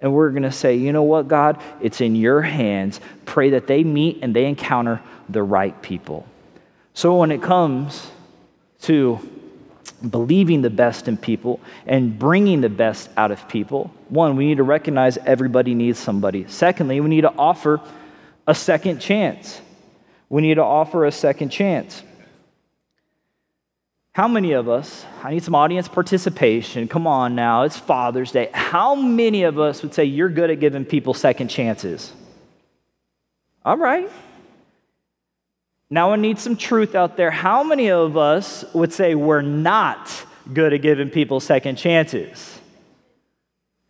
and 0.02 0.12
we're 0.12 0.32
going 0.32 0.44
to 0.44 0.52
say, 0.52 0.76
you 0.76 0.92
know 0.92 1.04
what, 1.04 1.28
God? 1.28 1.62
It's 1.80 2.02
in 2.02 2.16
your 2.16 2.42
hands. 2.42 3.00
Pray 3.26 3.52
that 3.52 3.68
they 3.68 3.84
meet 3.84 4.20
and 4.22 4.36
they 4.36 4.48
encounter 4.48 5.02
the 5.30 5.44
right 5.44 5.80
people. 5.82 6.28
So 6.94 7.18
when 7.18 7.32
it 7.32 7.42
comes 7.42 8.10
to 8.82 9.20
believing 10.10 10.64
the 10.64 10.72
best 10.72 11.08
in 11.08 11.18
people 11.18 11.60
and 11.86 12.18
bringing 12.18 12.62
the 12.62 12.70
best 12.70 13.10
out 13.16 13.30
of 13.30 13.48
people, 13.48 13.94
one, 14.10 14.36
we 14.36 14.48
need 14.48 14.58
to 14.58 14.64
recognize 14.64 15.18
everybody 15.20 15.76
needs 15.76 16.00
somebody. 16.00 16.48
Secondly, 16.48 17.00
we 17.00 17.10
need 17.10 17.22
to 17.22 17.34
offer 17.38 17.80
a 18.48 18.56
second 18.56 19.00
chance. 19.00 19.62
We 20.30 20.42
need 20.42 20.56
to 20.56 20.64
offer 20.64 21.06
a 21.06 21.12
second 21.12 21.50
chance. 21.50 22.02
How 24.14 24.28
many 24.28 24.52
of 24.52 24.68
us, 24.68 25.06
I 25.24 25.32
need 25.32 25.44
some 25.44 25.56
audience 25.56 25.88
participation. 25.88 26.90
Come 26.90 27.08
on 27.08 27.34
now, 27.34 27.64
it's 27.64 27.78
Father's 27.78 28.32
Day. 28.32 28.50
How 28.54 28.94
many 28.94 29.44
of 29.44 29.58
us 29.58 29.82
would 29.82 29.94
say 29.94 30.04
you're 30.04 30.30
good 30.30 30.50
at 30.50 30.60
giving 30.60 30.84
people 30.84 31.14
second 31.14 31.48
chances? 31.48 32.12
All 33.64 33.78
right. 33.78 34.10
Now, 35.90 36.12
I 36.12 36.18
need 36.18 36.40
some 36.40 36.58
truth 36.58 36.94
out 36.94 37.16
there. 37.16 37.32
How 37.32 37.64
many 37.64 37.90
of 37.90 38.18
us 38.18 38.66
would 38.74 38.92
say 38.92 39.16
we're 39.16 39.42
not 39.42 40.26
good 40.54 40.74
at 40.74 40.82
giving 40.82 41.10
people 41.10 41.40
second 41.40 41.78
chances? 41.78 42.60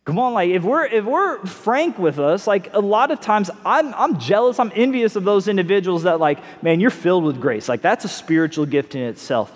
Come 0.04 0.18
on, 0.18 0.34
like 0.34 0.50
if 0.50 0.64
we're 0.64 0.84
if 0.84 1.04
we're 1.04 1.38
frank 1.46 1.96
with 1.96 2.18
us, 2.18 2.48
like 2.48 2.74
a 2.74 2.80
lot 2.80 3.12
of 3.12 3.20
times 3.20 3.50
I'm 3.64 3.94
I'm 3.94 4.18
jealous, 4.18 4.58
I'm 4.58 4.72
envious 4.74 5.14
of 5.14 5.22
those 5.22 5.46
individuals 5.46 6.02
that 6.02 6.18
like, 6.18 6.40
man, 6.60 6.80
you're 6.80 6.90
filled 6.90 7.22
with 7.22 7.40
grace. 7.40 7.68
Like 7.68 7.82
that's 7.82 8.04
a 8.04 8.08
spiritual 8.08 8.66
gift 8.66 8.96
in 8.96 9.02
itself. 9.02 9.52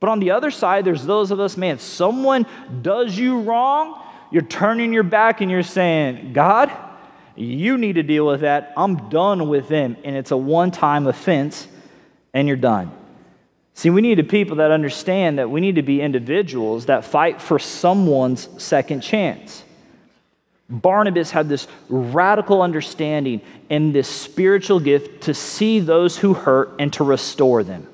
But 0.00 0.10
on 0.10 0.20
the 0.20 0.30
other 0.30 0.50
side, 0.50 0.84
there's 0.84 1.04
those 1.04 1.30
of 1.30 1.40
us, 1.40 1.56
man, 1.56 1.78
someone 1.78 2.46
does 2.82 3.18
you 3.18 3.40
wrong, 3.40 4.00
you're 4.30 4.42
turning 4.42 4.92
your 4.92 5.02
back 5.02 5.40
and 5.40 5.50
you're 5.50 5.62
saying, 5.62 6.32
God, 6.32 6.70
you 7.34 7.78
need 7.78 7.94
to 7.94 8.02
deal 8.02 8.26
with 8.26 8.40
that. 8.40 8.72
I'm 8.76 9.08
done 9.08 9.48
with 9.48 9.68
them. 9.68 9.96
And 10.04 10.16
it's 10.16 10.30
a 10.30 10.36
one 10.36 10.70
time 10.70 11.06
offense, 11.06 11.68
and 12.34 12.46
you're 12.46 12.56
done. 12.56 12.92
See, 13.74 13.90
we 13.90 14.00
need 14.00 14.28
people 14.28 14.56
that 14.56 14.72
understand 14.72 15.38
that 15.38 15.50
we 15.50 15.60
need 15.60 15.76
to 15.76 15.82
be 15.82 16.00
individuals 16.00 16.86
that 16.86 17.04
fight 17.04 17.40
for 17.40 17.60
someone's 17.60 18.48
second 18.60 19.02
chance. 19.02 19.62
Barnabas 20.68 21.30
had 21.30 21.48
this 21.48 21.68
radical 21.88 22.60
understanding 22.60 23.40
and 23.70 23.94
this 23.94 24.08
spiritual 24.08 24.80
gift 24.80 25.22
to 25.22 25.34
see 25.34 25.80
those 25.80 26.18
who 26.18 26.34
hurt 26.34 26.74
and 26.78 26.92
to 26.94 27.04
restore 27.04 27.62
them. 27.62 27.86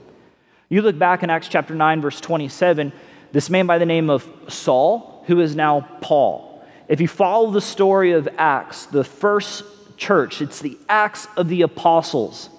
You 0.75 0.83
look 0.83 0.99
back 0.99 1.23
in 1.23 1.31
Acts 1.31 1.47
chapter 1.47 1.73
9, 1.73 2.01
verse 2.01 2.21
27, 2.21 2.93
this 3.31 3.49
man 3.49 3.65
by 3.65 3.79
the 3.79 3.87
name 3.87 4.11
of 4.11 4.29
Saul, 4.49 5.23
who 5.29 5.39
is 5.39 5.55
now 5.55 5.87
Paul. 6.01 6.67
If 6.89 7.01
you 7.01 7.07
follow 7.07 7.53
the 7.53 7.61
story 7.61 8.11
of 8.11 8.29
Acts, 8.39 8.87
the 8.87 9.05
first 9.05 9.63
church, 9.97 10.43
it's 10.43 10.59
the 10.59 10.77
Acts 10.89 11.29
of 11.37 11.47
the 11.47 11.63
Apostles. 11.63 12.51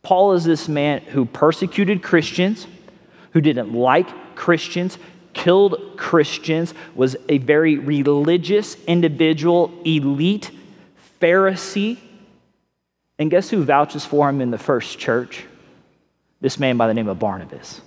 Paul 0.00 0.32
is 0.32 0.44
this 0.44 0.66
man 0.66 1.02
who 1.02 1.26
persecuted 1.26 2.02
Christians, 2.02 2.66
who 3.32 3.42
didn't 3.42 3.74
like 3.74 4.34
Christians, 4.34 4.96
killed 5.34 5.98
Christians, 5.98 6.72
was 6.94 7.16
a 7.28 7.36
very 7.36 7.76
religious 7.76 8.82
individual, 8.86 9.70
elite 9.84 10.50
Pharisee. 11.20 11.98
And 13.18 13.30
guess 13.30 13.50
who 13.50 13.62
vouches 13.62 14.06
for 14.06 14.30
him 14.30 14.40
in 14.40 14.50
the 14.50 14.56
first 14.56 14.98
church? 14.98 15.44
This 16.42 16.58
man 16.58 16.76
by 16.76 16.88
the 16.88 16.94
name 16.94 17.08
of 17.08 17.20
Barnabas. 17.20 17.80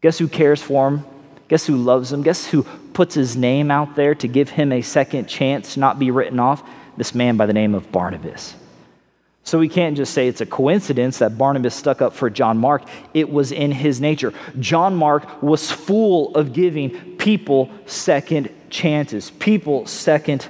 Guess 0.00 0.18
who 0.18 0.28
cares 0.28 0.62
for 0.62 0.88
him? 0.88 1.04
Guess 1.48 1.66
who 1.66 1.76
loves 1.76 2.12
him? 2.12 2.22
Guess 2.22 2.46
who 2.46 2.62
puts 2.62 3.16
his 3.16 3.36
name 3.36 3.70
out 3.70 3.96
there 3.96 4.14
to 4.14 4.28
give 4.28 4.50
him 4.50 4.70
a 4.70 4.80
second 4.80 5.26
chance 5.26 5.74
to 5.74 5.80
not 5.80 5.98
be 5.98 6.12
written 6.12 6.38
off? 6.38 6.62
This 6.96 7.16
man 7.16 7.36
by 7.36 7.46
the 7.46 7.52
name 7.52 7.74
of 7.74 7.90
Barnabas. 7.90 8.54
So 9.42 9.58
we 9.58 9.68
can't 9.68 9.96
just 9.96 10.14
say 10.14 10.28
it's 10.28 10.40
a 10.40 10.46
coincidence 10.46 11.18
that 11.18 11.36
Barnabas 11.36 11.74
stuck 11.74 12.00
up 12.00 12.12
for 12.12 12.30
John 12.30 12.58
Mark. 12.58 12.82
It 13.12 13.28
was 13.28 13.50
in 13.50 13.72
his 13.72 14.00
nature. 14.00 14.32
John 14.60 14.94
Mark 14.94 15.42
was 15.42 15.68
full 15.68 16.36
of 16.36 16.52
giving 16.52 17.16
people 17.16 17.70
second 17.86 18.50
chances, 18.70 19.30
people 19.30 19.86
second 19.86 20.46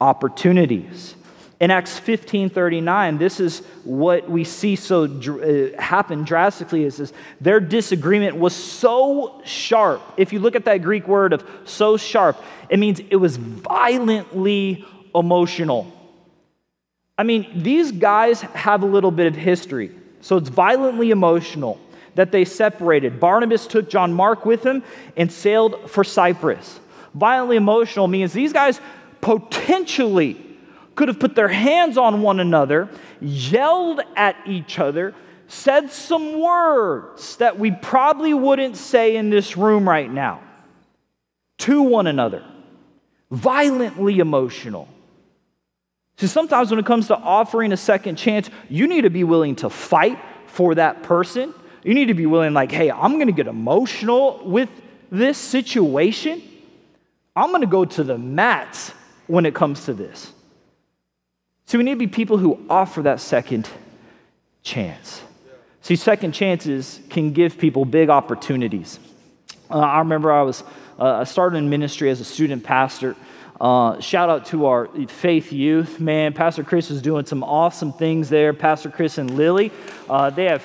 opportunities. 0.00 1.15
In 1.58 1.70
Acts 1.70 1.98
15:39, 1.98 3.18
this 3.18 3.40
is 3.40 3.60
what 3.84 4.28
we 4.28 4.44
see 4.44 4.76
so 4.76 5.04
uh, 5.04 5.80
happen 5.80 6.24
drastically 6.24 6.84
is 6.84 6.98
this, 6.98 7.12
their 7.40 7.60
disagreement 7.60 8.36
was 8.36 8.54
so 8.54 9.40
sharp. 9.44 10.02
If 10.18 10.34
you 10.34 10.38
look 10.38 10.54
at 10.54 10.66
that 10.66 10.78
Greek 10.78 11.08
word 11.08 11.32
of 11.32 11.48
so 11.64 11.96
sharp, 11.96 12.36
it 12.68 12.78
means 12.78 13.00
it 13.10 13.16
was 13.16 13.38
violently 13.38 14.84
emotional. 15.14 15.90
I 17.16 17.22
mean, 17.22 17.62
these 17.62 17.90
guys 17.90 18.42
have 18.42 18.82
a 18.82 18.86
little 18.86 19.10
bit 19.10 19.26
of 19.26 19.34
history. 19.34 19.92
So 20.20 20.36
it's 20.36 20.50
violently 20.50 21.10
emotional 21.10 21.80
that 22.16 22.32
they 22.32 22.44
separated. 22.44 23.18
Barnabas 23.18 23.66
took 23.66 23.88
John 23.88 24.12
Mark 24.12 24.44
with 24.44 24.64
him 24.64 24.82
and 25.16 25.32
sailed 25.32 25.90
for 25.90 26.04
Cyprus. 26.04 26.80
Violently 27.14 27.56
emotional 27.56 28.08
means 28.08 28.34
these 28.34 28.52
guys 28.52 28.80
potentially 29.22 30.45
could 30.96 31.08
have 31.08 31.20
put 31.20 31.36
their 31.36 31.48
hands 31.48 31.96
on 31.96 32.22
one 32.22 32.40
another, 32.40 32.88
yelled 33.20 34.00
at 34.16 34.36
each 34.46 34.78
other, 34.78 35.14
said 35.46 35.90
some 35.92 36.40
words 36.40 37.36
that 37.36 37.58
we 37.58 37.70
probably 37.70 38.34
wouldn't 38.34 38.76
say 38.76 39.14
in 39.14 39.30
this 39.30 39.56
room 39.56 39.88
right 39.88 40.10
now 40.10 40.40
to 41.58 41.82
one 41.82 42.06
another. 42.06 42.44
Violently 43.30 44.18
emotional. 44.18 44.88
See, 46.16 46.26
sometimes 46.26 46.70
when 46.70 46.80
it 46.80 46.86
comes 46.86 47.08
to 47.08 47.16
offering 47.16 47.72
a 47.72 47.76
second 47.76 48.16
chance, 48.16 48.48
you 48.68 48.86
need 48.86 49.02
to 49.02 49.10
be 49.10 49.22
willing 49.22 49.56
to 49.56 49.70
fight 49.70 50.18
for 50.46 50.74
that 50.74 51.02
person. 51.02 51.52
You 51.84 51.94
need 51.94 52.06
to 52.06 52.14
be 52.14 52.26
willing, 52.26 52.54
like, 52.54 52.72
hey, 52.72 52.90
I'm 52.90 53.14
going 53.14 53.26
to 53.26 53.32
get 53.32 53.46
emotional 53.46 54.40
with 54.44 54.70
this 55.10 55.38
situation. 55.38 56.42
I'm 57.36 57.50
going 57.50 57.60
to 57.60 57.66
go 57.66 57.84
to 57.84 58.02
the 58.02 58.16
mats 58.16 58.92
when 59.26 59.44
it 59.44 59.54
comes 59.54 59.84
to 59.84 59.92
this. 59.92 60.32
See, 61.66 61.78
we 61.78 61.84
need 61.84 61.94
to 61.94 61.98
be 61.98 62.06
people 62.06 62.38
who 62.38 62.64
offer 62.70 63.02
that 63.02 63.20
second 63.20 63.68
chance. 64.62 65.20
See, 65.82 65.96
second 65.96 66.32
chances 66.32 67.00
can 67.10 67.32
give 67.32 67.58
people 67.58 67.84
big 67.84 68.08
opportunities. 68.08 69.00
Uh, 69.68 69.78
I 69.78 69.98
remember 69.98 70.32
I 70.32 70.42
was 70.42 70.62
uh, 70.98 71.04
I 71.04 71.24
started 71.24 71.58
in 71.58 71.68
ministry 71.68 72.08
as 72.08 72.20
a 72.20 72.24
student 72.24 72.62
pastor. 72.62 73.16
Uh, 73.60 74.00
shout 74.00 74.30
out 74.30 74.46
to 74.46 74.66
our 74.66 74.86
faith 75.08 75.52
youth, 75.52 75.98
man. 75.98 76.32
Pastor 76.32 76.62
Chris 76.62 76.90
is 76.90 77.02
doing 77.02 77.26
some 77.26 77.42
awesome 77.42 77.92
things 77.92 78.28
there. 78.28 78.52
Pastor 78.52 78.88
Chris 78.88 79.18
and 79.18 79.36
Lily, 79.36 79.72
uh, 80.08 80.30
they 80.30 80.44
have 80.44 80.64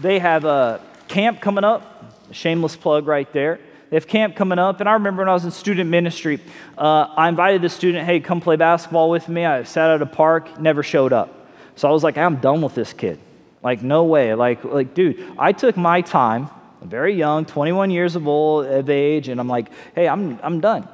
they 0.00 0.18
have 0.18 0.46
a 0.46 0.80
camp 1.08 1.42
coming 1.42 1.64
up. 1.64 1.94
Shameless 2.30 2.76
plug 2.76 3.06
right 3.06 3.30
there. 3.32 3.58
They 3.90 3.96
have 3.96 4.06
camp 4.06 4.36
coming 4.36 4.58
up, 4.58 4.80
and 4.80 4.88
I 4.88 4.92
remember 4.92 5.22
when 5.22 5.28
I 5.28 5.32
was 5.32 5.44
in 5.44 5.50
student 5.50 5.88
ministry, 5.88 6.40
uh, 6.76 7.08
I 7.16 7.28
invited 7.28 7.62
the 7.62 7.68
student, 7.68 8.04
"Hey, 8.04 8.20
come 8.20 8.40
play 8.40 8.56
basketball 8.56 9.10
with 9.10 9.28
me." 9.28 9.46
I 9.46 9.62
sat 9.62 9.90
at 9.90 10.02
a 10.02 10.06
park, 10.06 10.60
never 10.60 10.82
showed 10.82 11.12
up. 11.12 11.46
So 11.76 11.88
I 11.88 11.92
was 11.92 12.04
like, 12.04 12.18
"I'm 12.18 12.36
done 12.36 12.60
with 12.60 12.74
this 12.74 12.92
kid. 12.92 13.18
Like, 13.62 13.82
no 13.82 14.04
way. 14.04 14.34
Like, 14.34 14.64
like, 14.64 14.94
dude, 14.94 15.24
I 15.38 15.52
took 15.52 15.76
my 15.76 16.02
time." 16.02 16.50
I'm 16.80 16.88
very 16.88 17.14
young, 17.14 17.44
21 17.44 17.90
years 17.90 18.16
of 18.16 18.28
old 18.28 18.66
of 18.66 18.88
age, 18.88 19.28
and 19.28 19.40
I'm 19.40 19.48
like, 19.48 19.70
hey, 19.94 20.06
I'm, 20.06 20.38
I'm 20.42 20.60
done. 20.60 20.88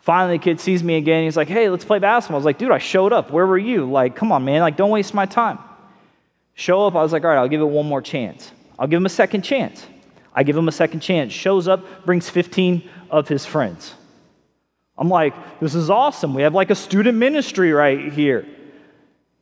Finally, 0.00 0.38
the 0.38 0.42
kid 0.42 0.58
sees 0.58 0.82
me 0.82 0.96
again. 0.96 1.24
He's 1.24 1.36
like, 1.36 1.48
hey, 1.48 1.68
let's 1.68 1.84
play 1.84 2.00
basketball. 2.00 2.36
I 2.36 2.38
was 2.38 2.44
like, 2.44 2.58
dude, 2.58 2.72
I 2.72 2.78
showed 2.78 3.12
up. 3.12 3.30
Where 3.30 3.46
were 3.46 3.58
you? 3.58 3.88
Like, 3.88 4.16
come 4.16 4.32
on, 4.32 4.44
man. 4.44 4.60
Like, 4.60 4.76
don't 4.76 4.90
waste 4.90 5.14
my 5.14 5.26
time. 5.26 5.58
Show 6.54 6.86
up. 6.86 6.96
I 6.96 7.02
was 7.02 7.12
like, 7.12 7.22
all 7.22 7.30
right, 7.30 7.38
I'll 7.38 7.48
give 7.48 7.60
it 7.60 7.66
one 7.66 7.86
more 7.86 8.02
chance. 8.02 8.50
I'll 8.78 8.88
give 8.88 8.96
him 8.96 9.06
a 9.06 9.10
second 9.10 9.42
chance. 9.42 9.86
I 10.34 10.42
give 10.42 10.56
him 10.56 10.68
a 10.68 10.72
second 10.72 11.00
chance. 11.00 11.32
Shows 11.32 11.68
up, 11.68 12.04
brings 12.04 12.28
15 12.28 12.88
of 13.10 13.28
his 13.28 13.44
friends. 13.44 13.94
I'm 14.96 15.08
like, 15.08 15.34
this 15.60 15.74
is 15.74 15.90
awesome. 15.90 16.34
We 16.34 16.42
have 16.42 16.54
like 16.54 16.70
a 16.70 16.74
student 16.74 17.18
ministry 17.18 17.72
right 17.72 18.12
here. 18.12 18.46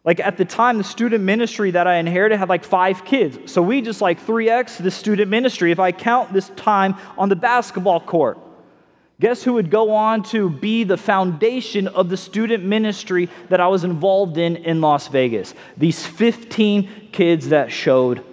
Like 0.04 0.18
at 0.20 0.38
the 0.38 0.44
time, 0.44 0.78
the 0.78 0.84
student 0.84 1.22
ministry 1.24 1.72
that 1.72 1.86
I 1.86 1.96
inherited 1.96 2.38
had 2.38 2.48
like 2.48 2.64
five 2.64 3.04
kids. 3.04 3.52
So 3.52 3.60
we 3.60 3.82
just 3.82 4.00
like 4.00 4.24
3x 4.24 4.82
the 4.82 4.90
student 4.90 5.30
ministry 5.30 5.72
if 5.72 5.78
I 5.78 5.92
count 5.92 6.32
this 6.32 6.48
time 6.50 6.96
on 7.18 7.28
the 7.28 7.36
basketball 7.36 8.00
court. 8.00 8.38
Guess 9.20 9.42
who 9.42 9.52
would 9.54 9.70
go 9.70 9.92
on 9.92 10.22
to 10.24 10.48
be 10.48 10.84
the 10.84 10.96
foundation 10.96 11.88
of 11.88 12.08
the 12.08 12.16
student 12.16 12.64
ministry 12.64 13.28
that 13.50 13.60
I 13.60 13.68
was 13.68 13.84
involved 13.84 14.38
in 14.38 14.56
in 14.56 14.80
Las 14.80 15.08
Vegas? 15.08 15.52
These 15.76 16.06
15 16.06 17.10
kids 17.12 17.50
that 17.50 17.70
showed. 17.70 18.24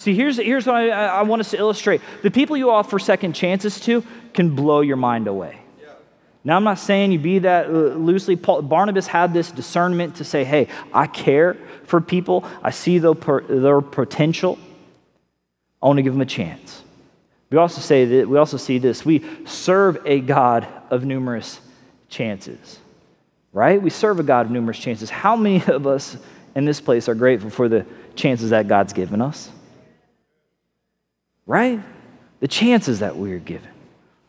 See, 0.00 0.14
here's, 0.14 0.38
here's 0.38 0.66
what 0.66 0.76
I, 0.76 0.88
I 0.88 1.22
want 1.24 1.40
us 1.40 1.50
to 1.50 1.58
illustrate. 1.58 2.00
The 2.22 2.30
people 2.30 2.56
you 2.56 2.70
offer 2.70 2.98
second 2.98 3.34
chances 3.34 3.78
to 3.80 4.02
can 4.32 4.54
blow 4.54 4.80
your 4.80 4.96
mind 4.96 5.28
away. 5.28 5.60
Now, 6.42 6.56
I'm 6.56 6.64
not 6.64 6.78
saying 6.78 7.12
you 7.12 7.18
be 7.18 7.40
that 7.40 7.66
uh, 7.66 7.68
loosely. 7.68 8.34
Paul, 8.34 8.62
Barnabas 8.62 9.06
had 9.06 9.34
this 9.34 9.50
discernment 9.52 10.16
to 10.16 10.24
say, 10.24 10.42
hey, 10.42 10.68
I 10.94 11.06
care 11.06 11.58
for 11.84 12.00
people, 12.00 12.46
I 12.62 12.70
see 12.70 12.96
their, 12.96 13.12
their 13.12 13.82
potential, 13.82 14.58
I 15.82 15.86
want 15.86 15.98
to 15.98 16.02
give 16.02 16.14
them 16.14 16.22
a 16.22 16.26
chance. 16.26 16.82
We 17.50 17.58
also 17.58 17.82
say 17.82 18.06
that 18.06 18.28
we 18.28 18.38
also 18.38 18.56
see 18.56 18.78
this. 18.78 19.04
We 19.04 19.22
serve 19.44 19.98
a 20.06 20.20
God 20.20 20.66
of 20.88 21.04
numerous 21.04 21.60
chances. 22.08 22.78
Right? 23.52 23.82
We 23.82 23.90
serve 23.90 24.18
a 24.18 24.22
God 24.22 24.46
of 24.46 24.52
numerous 24.52 24.78
chances. 24.78 25.10
How 25.10 25.36
many 25.36 25.62
of 25.66 25.86
us 25.86 26.16
in 26.54 26.64
this 26.64 26.80
place 26.80 27.06
are 27.06 27.14
grateful 27.14 27.50
for 27.50 27.68
the 27.68 27.84
chances 28.14 28.48
that 28.48 28.66
God's 28.66 28.94
given 28.94 29.20
us? 29.20 29.50
Right? 31.50 31.80
The 32.38 32.46
chances 32.46 33.00
that 33.00 33.16
we're 33.16 33.40
given. 33.40 33.70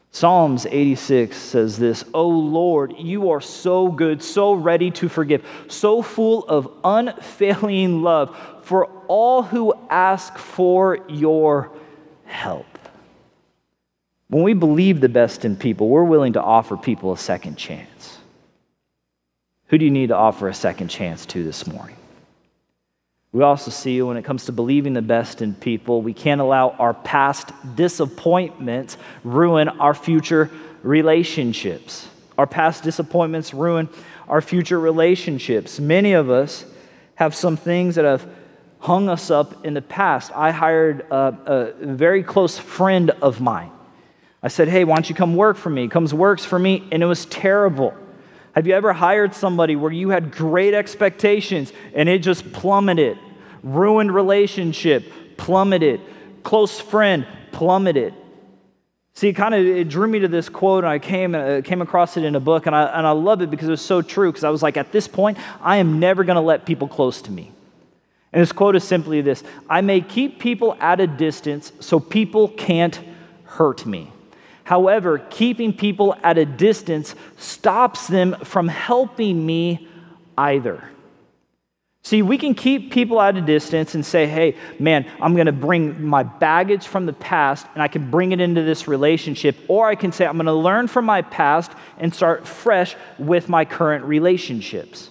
Psalms 0.09 0.65
86 0.65 1.37
says 1.37 1.77
this 1.77 2.03
Oh 2.15 2.27
Lord, 2.27 2.95
you 2.97 3.29
are 3.29 3.39
so 3.39 3.89
good, 3.89 4.23
so 4.23 4.53
ready 4.53 4.89
to 4.89 5.07
forgive, 5.07 5.45
so 5.67 6.01
full 6.01 6.43
of 6.45 6.67
unfailing 6.83 8.01
love 8.01 8.35
for 8.63 8.87
all 9.07 9.43
who 9.43 9.71
ask 9.87 10.35
for 10.35 10.97
your 11.07 11.71
help. 12.25 12.65
When 14.29 14.41
we 14.41 14.55
believe 14.55 14.99
the 14.99 15.07
best 15.07 15.45
in 15.45 15.55
people, 15.55 15.89
we're 15.89 16.03
willing 16.03 16.33
to 16.33 16.41
offer 16.41 16.75
people 16.75 17.13
a 17.13 17.17
second 17.19 17.55
chance. 17.55 18.17
Who 19.67 19.77
do 19.77 19.85
you 19.85 19.91
need 19.91 20.07
to 20.07 20.15
offer 20.15 20.47
a 20.47 20.55
second 20.55 20.87
chance 20.87 21.27
to 21.27 21.43
this 21.43 21.67
morning? 21.67 21.97
We 23.33 23.43
also 23.43 23.71
see 23.71 24.01
when 24.01 24.17
it 24.17 24.23
comes 24.25 24.45
to 24.45 24.51
believing 24.51 24.93
the 24.93 25.01
best 25.01 25.41
in 25.41 25.53
people, 25.53 26.01
we 26.01 26.13
can't 26.13 26.41
allow 26.41 26.71
our 26.71 26.93
past 26.93 27.51
disappointments 27.75 28.97
ruin 29.23 29.69
our 29.69 29.93
future 29.93 30.51
relationships. 30.83 32.09
Our 32.37 32.45
past 32.45 32.83
disappointments 32.83 33.53
ruin 33.53 33.87
our 34.27 34.41
future 34.41 34.79
relationships. 34.79 35.79
Many 35.79 36.11
of 36.11 36.29
us 36.29 36.65
have 37.15 37.33
some 37.33 37.55
things 37.55 37.95
that 37.95 38.03
have 38.03 38.27
hung 38.79 39.07
us 39.07 39.31
up 39.31 39.65
in 39.65 39.75
the 39.75 39.81
past. 39.81 40.31
I 40.35 40.51
hired 40.51 41.01
a, 41.11 41.73
a 41.81 41.85
very 41.85 42.23
close 42.23 42.57
friend 42.57 43.11
of 43.21 43.39
mine. 43.39 43.71
I 44.43 44.49
said, 44.49 44.67
Hey, 44.67 44.83
why 44.83 44.95
don't 44.95 45.07
you 45.07 45.15
come 45.15 45.35
work 45.35 45.55
for 45.55 45.69
me? 45.69 45.87
Comes 45.87 46.13
works 46.13 46.43
for 46.43 46.59
me, 46.59 46.85
and 46.91 47.01
it 47.01 47.05
was 47.05 47.25
terrible. 47.25 47.95
Have 48.53 48.67
you 48.67 48.73
ever 48.73 48.93
hired 48.93 49.33
somebody 49.33 49.75
where 49.75 49.91
you 49.91 50.09
had 50.09 50.31
great 50.31 50.73
expectations 50.73 51.71
and 51.93 52.09
it 52.09 52.19
just 52.19 52.51
plummeted? 52.51 53.17
Ruined 53.63 54.13
relationship, 54.13 55.11
plummeted. 55.37 56.01
Close 56.43 56.79
friend, 56.79 57.25
plummeted. 57.51 58.13
See, 59.13 59.29
it 59.29 59.33
kind 59.33 59.53
of 59.53 59.65
it 59.65 59.89
drew 59.89 60.07
me 60.07 60.19
to 60.19 60.27
this 60.27 60.49
quote, 60.49 60.83
and 60.83 60.91
I 60.91 60.97
came 60.97 61.35
uh, 61.35 61.61
came 61.63 61.81
across 61.81 62.17
it 62.17 62.23
in 62.23 62.35
a 62.35 62.39
book, 62.39 62.65
and 62.65 62.75
I 62.75 62.85
and 62.85 63.05
I 63.05 63.11
love 63.11 63.41
it 63.41 63.51
because 63.51 63.67
it 63.67 63.71
was 63.71 63.81
so 63.81 64.01
true. 64.01 64.31
Because 64.31 64.43
I 64.43 64.49
was 64.49 64.63
like, 64.63 64.77
at 64.77 64.91
this 64.91 65.07
point, 65.07 65.37
I 65.61 65.77
am 65.77 65.99
never 65.99 66.23
going 66.23 66.35
to 66.35 66.41
let 66.41 66.65
people 66.65 66.87
close 66.87 67.21
to 67.23 67.31
me. 67.31 67.51
And 68.33 68.41
this 68.41 68.51
quote 68.51 68.75
is 68.75 68.83
simply 68.83 69.21
this: 69.21 69.43
I 69.69 69.81
may 69.81 70.01
keep 70.01 70.39
people 70.39 70.75
at 70.79 70.99
a 70.99 71.07
distance 71.07 71.73
so 71.79 71.99
people 71.99 72.47
can't 72.47 72.99
hurt 73.43 73.85
me. 73.85 74.11
However, 74.71 75.19
keeping 75.29 75.73
people 75.73 76.15
at 76.23 76.37
a 76.37 76.45
distance 76.45 77.13
stops 77.35 78.07
them 78.07 78.37
from 78.45 78.69
helping 78.69 79.45
me 79.45 79.85
either. 80.37 80.81
See, 82.03 82.21
we 82.21 82.37
can 82.37 82.55
keep 82.55 82.93
people 82.93 83.19
at 83.19 83.35
a 83.35 83.41
distance 83.41 83.95
and 83.95 84.05
say, 84.05 84.27
hey, 84.27 84.55
man, 84.79 85.05
I'm 85.19 85.33
going 85.33 85.47
to 85.47 85.51
bring 85.51 86.01
my 86.05 86.23
baggage 86.23 86.87
from 86.87 87.05
the 87.05 87.11
past 87.11 87.67
and 87.73 87.83
I 87.83 87.89
can 87.89 88.09
bring 88.09 88.31
it 88.31 88.39
into 88.39 88.63
this 88.63 88.87
relationship. 88.87 89.57
Or 89.67 89.89
I 89.89 89.95
can 89.95 90.13
say, 90.13 90.25
I'm 90.25 90.37
going 90.37 90.45
to 90.45 90.53
learn 90.53 90.87
from 90.87 91.03
my 91.03 91.21
past 91.21 91.73
and 91.97 92.15
start 92.15 92.47
fresh 92.47 92.95
with 93.19 93.49
my 93.49 93.65
current 93.65 94.05
relationships. 94.05 95.09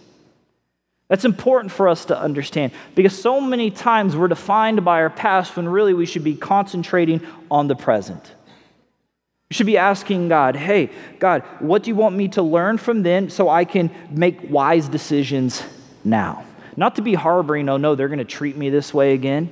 That's 1.08 1.26
important 1.26 1.70
for 1.70 1.86
us 1.86 2.06
to 2.06 2.18
understand 2.18 2.72
because 2.94 3.20
so 3.20 3.42
many 3.42 3.70
times 3.70 4.16
we're 4.16 4.28
defined 4.28 4.86
by 4.86 5.02
our 5.02 5.10
past 5.10 5.54
when 5.54 5.68
really 5.68 5.92
we 5.92 6.06
should 6.06 6.24
be 6.24 6.34
concentrating 6.34 7.20
on 7.50 7.68
the 7.68 7.76
present. 7.76 8.32
You 9.50 9.54
should 9.56 9.66
be 9.66 9.78
asking 9.78 10.28
God, 10.28 10.54
hey, 10.54 10.90
God, 11.18 11.42
what 11.58 11.82
do 11.82 11.90
you 11.90 11.96
want 11.96 12.14
me 12.14 12.28
to 12.28 12.42
learn 12.42 12.78
from 12.78 13.02
them 13.02 13.28
so 13.28 13.48
I 13.48 13.64
can 13.64 13.90
make 14.08 14.48
wise 14.48 14.88
decisions 14.88 15.60
now? 16.04 16.44
Not 16.76 16.94
to 16.96 17.02
be 17.02 17.14
harboring, 17.14 17.68
oh 17.68 17.76
no, 17.76 17.96
they're 17.96 18.06
going 18.06 18.20
to 18.20 18.24
treat 18.24 18.56
me 18.56 18.70
this 18.70 18.94
way 18.94 19.12
again. 19.12 19.50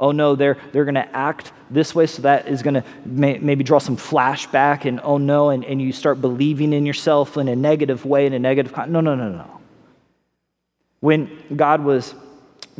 Oh 0.00 0.10
no, 0.10 0.36
they're, 0.36 0.56
they're 0.72 0.86
going 0.86 0.94
to 0.94 1.14
act 1.14 1.52
this 1.70 1.94
way, 1.94 2.06
so 2.06 2.22
that 2.22 2.48
is 2.48 2.62
going 2.62 2.74
to 2.74 2.84
may, 3.04 3.36
maybe 3.36 3.62
draw 3.62 3.78
some 3.78 3.98
flashback, 3.98 4.86
and 4.86 5.00
oh 5.02 5.18
no, 5.18 5.50
and, 5.50 5.66
and 5.66 5.82
you 5.82 5.92
start 5.92 6.22
believing 6.22 6.72
in 6.72 6.86
yourself 6.86 7.36
in 7.36 7.48
a 7.48 7.56
negative 7.56 8.06
way, 8.06 8.24
in 8.24 8.32
a 8.32 8.38
negative. 8.38 8.74
No, 8.88 9.00
no, 9.00 9.14
no, 9.14 9.28
no. 9.28 9.60
When 11.00 11.42
God 11.54 11.84
was 11.84 12.14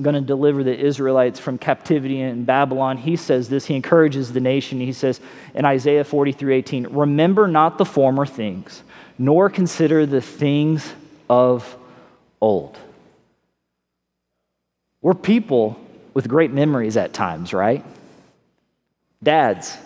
going 0.01 0.15
to 0.15 0.21
deliver 0.21 0.63
the 0.63 0.79
Israelites 0.79 1.41
from 1.41 1.59
captivity 1.59 2.21
in 2.21 2.45
Babylon, 2.45 2.99
he 2.99 3.17
says 3.17 3.49
this. 3.49 3.67
He 3.67 3.75
encourages 3.75 4.33
the 4.33 4.41
nation. 4.41 4.81
He 4.81 4.93
says 4.93 5.21
in 5.55 5.65
Isaiah 5.65 6.05
43 6.05 6.55
18, 6.55 6.87
Remember 6.89 7.49
not 7.49 7.79
the 7.79 7.85
former 7.85 8.27
things, 8.27 8.83
nor 9.19 9.49
consider 9.49 10.05
the 10.07 10.21
things 10.21 10.93
of 11.31 11.77
old. 12.41 12.79
We're 15.01 15.15
people 15.15 15.81
with 16.15 16.29
great 16.29 16.53
memories 16.53 16.97
at 16.97 17.13
times, 17.13 17.53
right? 17.53 17.85
Dads, 19.23 19.77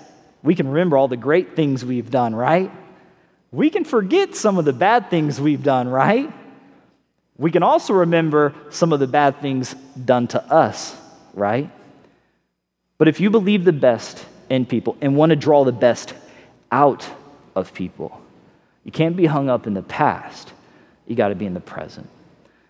we 0.42 0.54
can 0.54 0.68
remember 0.68 0.96
all 0.96 1.08
the 1.08 1.16
great 1.16 1.56
things 1.56 1.84
we've 1.84 2.10
done, 2.10 2.34
right? 2.34 2.70
We 3.52 3.70
can 3.70 3.84
forget 3.84 4.34
some 4.34 4.58
of 4.58 4.64
the 4.64 4.72
bad 4.72 5.10
things 5.10 5.40
we've 5.40 5.62
done, 5.62 5.88
right? 5.88 6.32
We 7.40 7.50
can 7.50 7.62
also 7.62 7.94
remember 7.94 8.52
some 8.68 8.92
of 8.92 9.00
the 9.00 9.06
bad 9.06 9.40
things 9.40 9.72
done 9.72 10.26
to 10.28 10.44
us, 10.52 10.94
right? 11.32 11.70
But 12.98 13.08
if 13.08 13.18
you 13.18 13.30
believe 13.30 13.64
the 13.64 13.72
best 13.72 14.26
in 14.50 14.66
people 14.66 14.98
and 15.00 15.16
want 15.16 15.30
to 15.30 15.36
draw 15.36 15.64
the 15.64 15.72
best 15.72 16.12
out 16.70 17.08
of 17.56 17.72
people, 17.72 18.20
you 18.84 18.92
can't 18.92 19.16
be 19.16 19.24
hung 19.24 19.48
up 19.48 19.66
in 19.66 19.72
the 19.72 19.80
past. 19.80 20.52
You 21.06 21.16
got 21.16 21.28
to 21.28 21.34
be 21.34 21.46
in 21.46 21.54
the 21.54 21.60
present. 21.60 22.10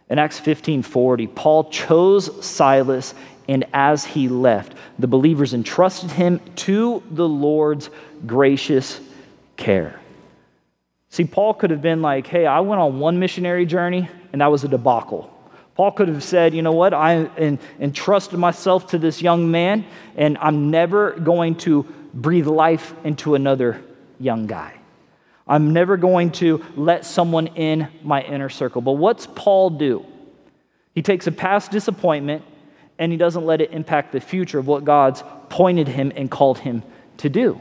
In 0.08 0.20
Acts 0.20 0.38
15:40, 0.38 1.34
Paul 1.34 1.64
chose 1.64 2.46
Silas 2.46 3.12
and 3.48 3.64
as 3.72 4.04
he 4.04 4.28
left, 4.28 4.74
the 5.00 5.08
believers 5.08 5.52
entrusted 5.52 6.12
him 6.12 6.40
to 6.54 7.02
the 7.10 7.28
Lord's 7.28 7.90
gracious 8.24 9.00
care. 9.56 9.98
See, 11.08 11.24
Paul 11.24 11.54
could 11.54 11.70
have 11.70 11.82
been 11.82 12.02
like, 12.02 12.28
"Hey, 12.28 12.46
I 12.46 12.60
went 12.60 12.80
on 12.80 13.00
one 13.00 13.18
missionary 13.18 13.66
journey 13.66 14.08
and 14.32 14.40
that 14.40 14.50
was 14.50 14.64
a 14.64 14.68
debacle. 14.68 15.32
Paul 15.74 15.92
could 15.92 16.08
have 16.08 16.22
said, 16.22 16.54
you 16.54 16.62
know 16.62 16.72
what, 16.72 16.92
I 16.92 17.58
entrusted 17.78 18.38
myself 18.38 18.88
to 18.88 18.98
this 18.98 19.22
young 19.22 19.50
man, 19.50 19.86
and 20.16 20.36
I'm 20.38 20.70
never 20.70 21.12
going 21.12 21.54
to 21.56 21.84
breathe 22.12 22.46
life 22.46 22.92
into 23.04 23.34
another 23.34 23.82
young 24.18 24.46
guy. 24.46 24.74
I'm 25.46 25.72
never 25.72 25.96
going 25.96 26.32
to 26.32 26.64
let 26.76 27.04
someone 27.04 27.48
in 27.48 27.88
my 28.02 28.22
inner 28.22 28.48
circle. 28.48 28.82
But 28.82 28.92
what's 28.92 29.26
Paul 29.26 29.70
do? 29.70 30.04
He 30.94 31.02
takes 31.02 31.26
a 31.26 31.32
past 31.32 31.70
disappointment 31.70 32.44
and 32.98 33.10
he 33.10 33.18
doesn't 33.18 33.46
let 33.46 33.60
it 33.60 33.72
impact 33.72 34.12
the 34.12 34.20
future 34.20 34.58
of 34.58 34.66
what 34.66 34.84
God's 34.84 35.24
pointed 35.48 35.88
him 35.88 36.12
and 36.14 36.30
called 36.30 36.58
him 36.58 36.82
to 37.16 37.28
do. 37.28 37.60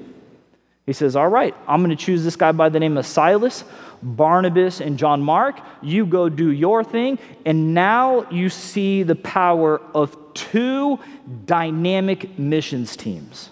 He 0.90 0.94
says, 0.94 1.16
All 1.16 1.28
right, 1.28 1.56
I'm 1.68 1.84
going 1.84 1.96
to 1.96 2.04
choose 2.04 2.24
this 2.24 2.36
guy 2.36 2.52
by 2.52 2.70
the 2.70 2.80
name 2.80 2.98
of 2.98 3.06
Silas. 3.06 3.64
Barnabas 4.02 4.82
and 4.82 4.98
John 4.98 5.22
Mark, 5.22 5.60
you 5.84 6.08
go 6.08 6.30
do 6.30 6.52
your 6.52 6.84
thing. 6.84 7.20
And 7.46 7.76
now 7.76 8.28
you 8.32 8.50
see 8.50 9.04
the 9.04 9.14
power 9.14 9.80
of 9.94 10.18
two 10.34 10.98
dynamic 11.46 12.40
missions 12.40 12.96
teams. 12.96 13.52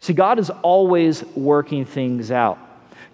See, 0.00 0.12
God 0.12 0.40
is 0.40 0.50
always 0.50 1.22
working 1.36 1.84
things 1.84 2.32
out. 2.32 2.58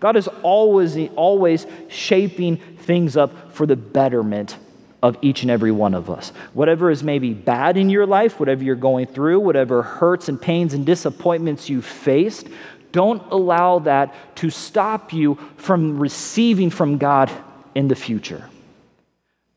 God 0.01 0.17
is 0.17 0.29
always, 0.43 0.97
always 1.15 1.67
shaping 1.89 2.57
things 2.57 3.19
up 3.19 3.53
for 3.53 3.67
the 3.67 3.77
betterment 3.77 4.57
of 5.03 5.17
each 5.23 5.43
and 5.43 5.51
every 5.51 5.73
one 5.73 5.95
of 5.95 6.11
us. 6.11 6.31
Whatever 6.53 6.91
is 6.91 7.03
maybe 7.03 7.33
bad 7.33 7.77
in 7.77 7.91
your 7.91 8.07
life, 8.07 8.41
whatever 8.41 8.65
you're 8.65 8.75
going 8.75 9.07
through, 9.07 9.41
whatever 9.41 9.83
hurts 9.83 10.29
and 10.29 10.41
pains 10.41 10.75
and 10.75 10.87
disappointments 10.87 11.69
you 11.69 11.83
faced, 11.83 12.49
don't 12.97 13.31
allow 13.31 13.81
that 13.81 14.15
to 14.37 14.49
stop 14.49 15.13
you 15.13 15.35
from 15.59 15.99
receiving 15.99 16.71
from 16.71 16.97
God 16.97 17.31
in 17.75 17.89
the 17.89 17.95
future. 17.95 18.49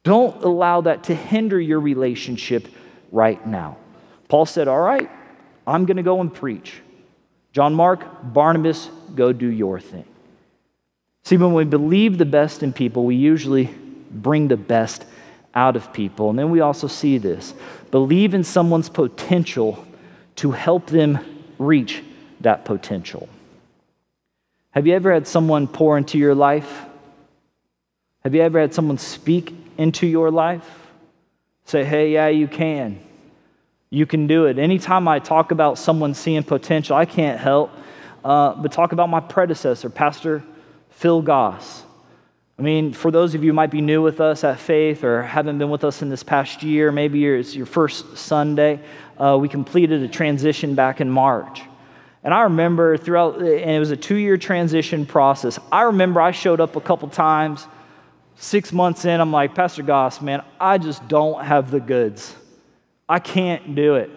Don't 0.03 0.43
allow 0.43 0.81
that 0.81 1.05
to 1.05 1.15
hinder 1.15 1.57
your 1.57 1.79
relationship 1.79 2.67
right 3.13 3.47
now. 3.47 3.77
Paul 4.27 4.45
said, 4.45 4.67
All 4.67 4.81
right, 4.81 5.09
I'm 5.65 5.85
going 5.85 5.95
to 5.95 6.03
go 6.03 6.19
and 6.19 6.33
preach. 6.33 6.81
John 7.53 7.73
Mark, 7.73 8.01
Barnabas, 8.21 8.89
go 9.15 9.31
do 9.31 9.47
your 9.47 9.79
thing. 9.79 10.03
See, 11.23 11.37
when 11.37 11.53
we 11.53 11.63
believe 11.63 12.17
the 12.17 12.25
best 12.25 12.61
in 12.61 12.73
people, 12.73 13.05
we 13.05 13.15
usually 13.15 13.73
bring 14.11 14.49
the 14.49 14.57
best 14.57 15.05
out 15.55 15.77
of 15.77 15.93
people. 15.93 16.29
And 16.29 16.37
then 16.37 16.51
we 16.51 16.59
also 16.59 16.87
see 16.87 17.17
this 17.17 17.53
believe 17.89 18.33
in 18.33 18.43
someone's 18.43 18.89
potential 18.89 19.87
to 20.35 20.51
help 20.51 20.87
them 20.87 21.19
reach 21.57 22.03
that 22.41 22.65
potential. 22.65 23.29
Have 24.71 24.87
you 24.87 24.93
ever 24.93 25.13
had 25.13 25.27
someone 25.27 25.67
pour 25.67 25.97
into 25.97 26.17
your 26.17 26.35
life? 26.35 26.85
Have 28.23 28.35
you 28.35 28.41
ever 28.41 28.59
had 28.59 28.73
someone 28.73 28.97
speak 28.97 29.53
into 29.77 30.05
your 30.05 30.31
life? 30.31 30.69
Say, 31.65 31.83
hey, 31.83 32.11
yeah, 32.11 32.27
you 32.27 32.47
can. 32.47 32.99
You 33.89 34.05
can 34.05 34.27
do 34.27 34.45
it. 34.45 34.59
Anytime 34.59 35.07
I 35.07 35.19
talk 35.19 35.51
about 35.51 35.77
someone 35.77 36.13
seeing 36.13 36.43
potential, 36.43 36.95
I 36.95 37.05
can't 37.05 37.39
help 37.39 37.71
uh, 38.23 38.53
but 38.55 38.71
talk 38.71 38.91
about 38.91 39.09
my 39.09 39.19
predecessor, 39.19 39.89
Pastor 39.89 40.43
Phil 40.89 41.21
Goss. 41.21 41.83
I 42.57 42.61
mean, 42.61 42.91
for 42.91 43.09
those 43.09 43.35
of 43.35 43.43
you 43.43 43.53
might 43.53 43.71
be 43.71 43.79
new 43.79 44.01
with 44.01 44.19
us 44.19 44.43
at 44.43 44.59
Faith 44.59 45.03
or 45.05 45.23
haven't 45.23 45.57
been 45.57 45.69
with 45.69 45.85
us 45.85 46.01
in 46.01 46.09
this 46.09 46.23
past 46.23 46.61
year, 46.61 46.91
maybe 46.91 47.25
it's 47.25 47.55
your 47.55 47.65
first 47.65 48.17
Sunday, 48.17 48.81
uh, 49.17 49.37
we 49.39 49.47
completed 49.47 50.03
a 50.03 50.09
transition 50.09 50.75
back 50.75 50.99
in 50.99 51.09
March. 51.09 51.61
And 52.23 52.33
I 52.33 52.41
remember 52.41 52.97
throughout, 52.97 53.37
and 53.37 53.71
it 53.71 53.79
was 53.79 53.91
a 53.91 53.97
two 53.97 54.15
year 54.15 54.37
transition 54.37 55.05
process. 55.05 55.57
I 55.71 55.83
remember 55.83 56.21
I 56.21 56.31
showed 56.31 56.59
up 56.59 56.75
a 56.75 56.81
couple 56.81 57.07
times, 57.09 57.65
six 58.35 58.73
months 58.73 59.05
in, 59.05 59.19
I'm 59.19 59.31
like, 59.31 59.55
Pastor 59.55 59.83
Goss, 59.83 60.21
man, 60.21 60.43
I 60.59 60.77
just 60.77 61.07
don't 61.07 61.43
have 61.43 61.71
the 61.71 61.79
goods. 61.79 62.35
I 63.07 63.19
can't 63.19 63.75
do 63.75 63.95
it. 63.95 64.11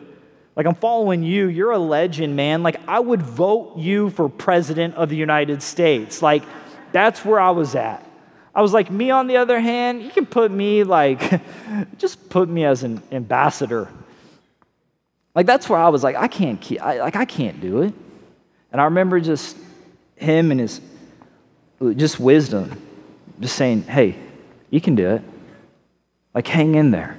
Like, 0.55 0.67
I'm 0.67 0.75
following 0.75 1.23
you. 1.23 1.47
You're 1.47 1.71
a 1.71 1.79
legend, 1.79 2.37
man. 2.37 2.63
Like, 2.63 2.77
I 2.87 3.01
would 3.01 3.23
vote 3.23 3.79
you 3.79 4.11
for 4.11 4.29
president 4.29 4.97
of 4.97 5.09
the 5.09 5.17
United 5.17 5.63
States. 5.63 6.21
Like, 6.21 6.43
that's 6.93 7.25
where 7.25 7.41
I 7.41 7.51
was 7.51 7.75
at. 7.75 8.07
I 8.55 8.61
was 8.61 8.75
like, 8.75 8.91
me 8.91 9.11
on 9.11 9.29
the 9.29 9.39
other 9.39 9.59
hand, 9.59 10.03
you 10.03 10.11
can 10.11 10.27
put 10.27 10.51
me 10.51 10.85
like, 10.85 11.41
just 11.99 12.29
put 12.29 12.51
me 12.51 12.65
as 12.67 12.83
an 12.83 13.03
ambassador. 13.11 13.89
Like 15.35 15.47
that's 15.47 15.69
where 15.69 15.79
I 15.79 15.89
was 15.89 16.03
like, 16.03 16.17
I 16.17 16.29
can't 16.29 16.61
keep, 16.61 16.83
I, 16.83 17.01
like 17.01 17.17
I 17.17 17.25
can't 17.25 17.61
do 17.61 17.83
it. 17.83 17.95
And 18.71 18.81
I 18.81 18.85
remember 18.85 19.21
just 19.21 19.57
him 20.17 20.51
and 20.51 20.61
his, 20.61 20.81
just 21.97 22.21
wisdom, 22.21 22.81
just 23.41 23.57
saying, 23.57 23.83
hey, 23.83 24.17
you 24.71 24.81
can 24.81 24.95
do 24.95 25.11
it. 25.11 25.23
Like 26.35 26.47
hang 26.47 26.75
in 26.75 26.91
there. 26.91 27.19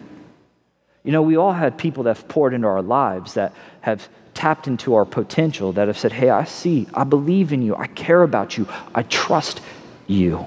You 1.03 1.11
know, 1.11 1.21
we 1.21 1.35
all 1.35 1.51
had 1.51 1.77
people 1.77 2.03
that 2.03 2.17
have 2.17 2.27
poured 2.27 2.53
into 2.53 2.67
our 2.67 2.81
lives 2.81 3.33
that 3.33 3.53
have 3.81 4.07
tapped 4.33 4.67
into 4.67 4.95
our 4.95 5.05
potential, 5.05 5.73
that 5.73 5.87
have 5.87 5.97
said, 5.97 6.13
hey, 6.13 6.29
I 6.29 6.45
see, 6.45 6.87
I 6.93 7.03
believe 7.03 7.53
in 7.53 7.61
you, 7.61 7.75
I 7.75 7.87
care 7.87 8.23
about 8.23 8.57
you, 8.57 8.67
I 8.95 9.03
trust 9.03 9.61
you. 10.07 10.45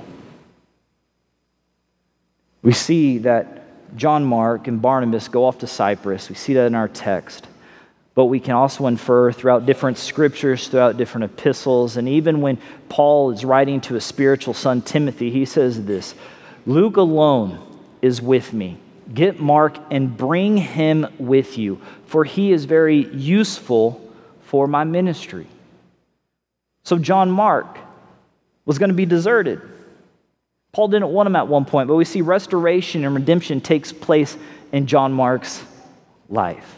We 2.63 2.73
see 2.73 3.19
that 3.19 3.97
John 3.97 4.25
Mark 4.25 4.67
and 4.67 4.83
Barnabas 4.83 5.29
go 5.29 5.45
off 5.45 5.59
to 5.59 5.67
Cyprus. 5.67 6.29
We 6.29 6.35
see 6.35 6.55
that 6.55 6.67
in 6.67 6.75
our 6.75 6.89
text. 6.89 7.47
But 8.17 8.25
we 8.25 8.41
can 8.41 8.55
also 8.55 8.87
infer 8.87 9.31
throughout 9.31 9.67
different 9.67 9.99
scriptures, 9.99 10.69
throughout 10.69 10.97
different 10.97 11.27
epistles, 11.27 11.99
and 11.99 12.09
even 12.09 12.41
when 12.41 12.59
Paul 12.89 13.31
is 13.31 13.45
writing 13.45 13.83
to 13.83 13.95
a 13.95 14.01
spiritual 14.01 14.55
son, 14.55 14.81
Timothy, 14.81 15.31
he 15.31 15.45
says 15.45 15.85
this 15.85 16.15
Luke 16.65 16.97
alone 16.97 17.61
is 18.01 18.23
with 18.23 18.55
me. 18.55 18.79
Get 19.13 19.39
Mark 19.39 19.77
and 19.91 20.17
bring 20.17 20.57
him 20.57 21.07
with 21.19 21.59
you, 21.59 21.79
for 22.07 22.25
he 22.25 22.53
is 22.53 22.65
very 22.65 23.05
useful 23.15 24.03
for 24.45 24.67
my 24.67 24.85
ministry. 24.85 25.47
So, 26.85 26.99
John 26.99 27.31
Mark 27.31 27.79
was 28.65 28.79
going 28.79 28.89
to 28.89 28.95
be 28.95 29.07
deserted. 29.07 29.61
Paul 30.73 30.89
didn't 30.89 31.09
want 31.09 31.27
him 31.27 31.37
at 31.37 31.49
one 31.49 31.67
point, 31.67 31.87
but 31.87 31.97
we 31.97 32.07
see 32.07 32.23
restoration 32.23 33.05
and 33.05 33.15
redemption 33.15 33.61
takes 33.61 33.93
place 33.93 34.39
in 34.73 34.87
John 34.87 35.13
Mark's 35.13 35.63
life. 36.31 36.77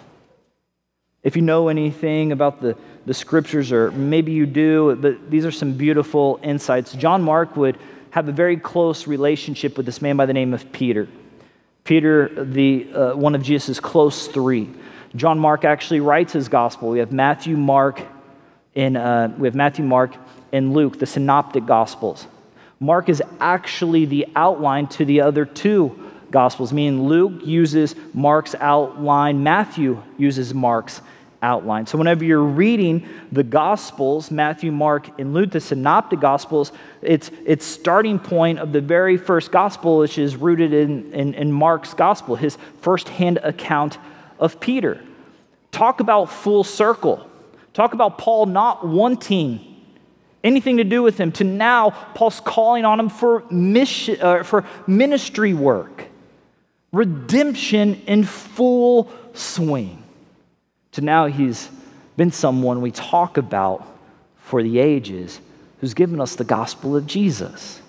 If 1.29 1.37
you 1.37 1.43
know 1.43 1.69
anything 1.69 2.33
about 2.33 2.62
the, 2.62 2.75
the 3.05 3.12
scriptures, 3.12 3.71
or 3.71 3.91
maybe 3.91 4.33
you 4.33 4.47
do, 4.47 4.97
but 4.97 5.31
these 5.31 5.45
are 5.45 5.51
some 5.51 5.75
beautiful 5.75 6.41
insights. 6.43 6.95
John 6.95 7.23
Mark 7.23 7.55
would 7.55 7.77
have 8.12 8.31
a 8.31 8.33
very 8.33 8.57
close 8.57 9.07
relationship 9.07 9.77
with 9.77 9.85
this 9.85 10.01
man 10.01 10.17
by 10.17 10.25
the 10.25 10.33
name 10.33 10.55
of 10.55 10.73
Peter. 10.73 11.07
Peter, 11.85 12.47
the, 12.47 12.91
uh, 12.95 13.14
one 13.14 13.35
of 13.35 13.43
Jesus' 13.43 13.79
close 13.79 14.27
three. 14.27 14.71
John 15.17 15.38
Mark 15.38 15.67
actually 15.67 16.01
writes 16.01 16.33
his 16.33 16.49
gospel. 16.49 16.88
We 16.88 17.01
have 17.01 17.12
Matthew, 17.12 17.59
Mark, 17.59 18.01
and 18.75 18.97
uh, 18.97 19.29
we 19.37 19.49
have 19.49 19.55
Matthew, 19.55 19.85
Mark, 19.85 20.14
and 20.51 20.73
Luke, 20.73 20.99
the 20.99 21.05
synoptic 21.05 21.67
gospels. 21.67 22.27
Mark 22.81 23.11
is 23.11 23.23
actually 23.38 24.07
the 24.07 24.29
outline 24.35 24.87
to 24.87 25.05
the 25.05 25.21
other 25.21 25.45
two 25.45 26.09
Gospels, 26.31 26.75
meaning 26.75 27.05
Luke 27.05 27.47
uses 27.47 27.95
Mark's 28.12 28.55
outline, 28.57 29.43
Matthew 29.43 30.03
uses 30.19 30.53
Mark's 30.53 31.01
outline. 31.42 31.87
So 31.87 31.98
whenever 31.98 32.24
you're 32.24 32.42
reading 32.42 33.09
the 33.31 33.42
Gospels, 33.42 34.31
Matthew, 34.31 34.72
Mark, 34.72 35.20
and 35.20 35.33
Luke, 35.35 35.51
the 35.51 35.61
Synoptic 35.61 36.20
Gospels, 36.20 36.72
it's, 37.03 37.31
it's 37.44 37.64
starting 37.64 38.18
point 38.18 38.59
of 38.59 38.72
the 38.72 38.81
very 38.81 39.16
first 39.16 39.53
Gospel, 39.53 39.98
which 39.98 40.18
is 40.18 40.37
rooted 40.37 40.72
in, 40.72 41.12
in, 41.12 41.35
in 41.35 41.53
Mark's 41.53 41.94
Gospel, 41.94 42.37
his 42.37 42.59
firsthand 42.81 43.38
account 43.38 43.98
of 44.38 44.61
Peter. 44.61 45.01
Talk 45.70 46.01
about 46.01 46.27
full 46.27 46.64
circle. 46.64 47.29
Talk 47.72 47.94
about 47.94 48.18
Paul 48.18 48.46
not 48.46 48.87
wanting 48.87 49.64
anything 50.42 50.79
to 50.79 50.85
do 50.85 51.03
with 51.03 51.18
him, 51.18 51.31
to 51.33 51.44
now 51.44 51.90
Paul's 51.90 52.40
calling 52.40 52.85
on 52.85 52.98
him 52.98 53.09
for, 53.09 53.44
mission, 53.51 54.20
uh, 54.20 54.42
for 54.42 54.64
ministry 54.87 55.55
work, 55.55 56.07
redemption 56.92 58.03
in 58.07 58.24
full 58.24 59.12
swing. 59.35 60.03
To 60.99 61.05
now 61.05 61.27
he's 61.27 61.69
been 62.17 62.33
someone 62.33 62.81
we 62.81 62.91
talk 62.91 63.37
about 63.37 63.87
for 64.39 64.65
the 64.65 64.81
ages 64.81 65.41
who's 65.81 65.95
given 65.95 66.21
us 66.21 66.35
the 66.35 66.43
gospel 66.43 66.97
of 66.97 67.07
Jesus. 67.07 67.81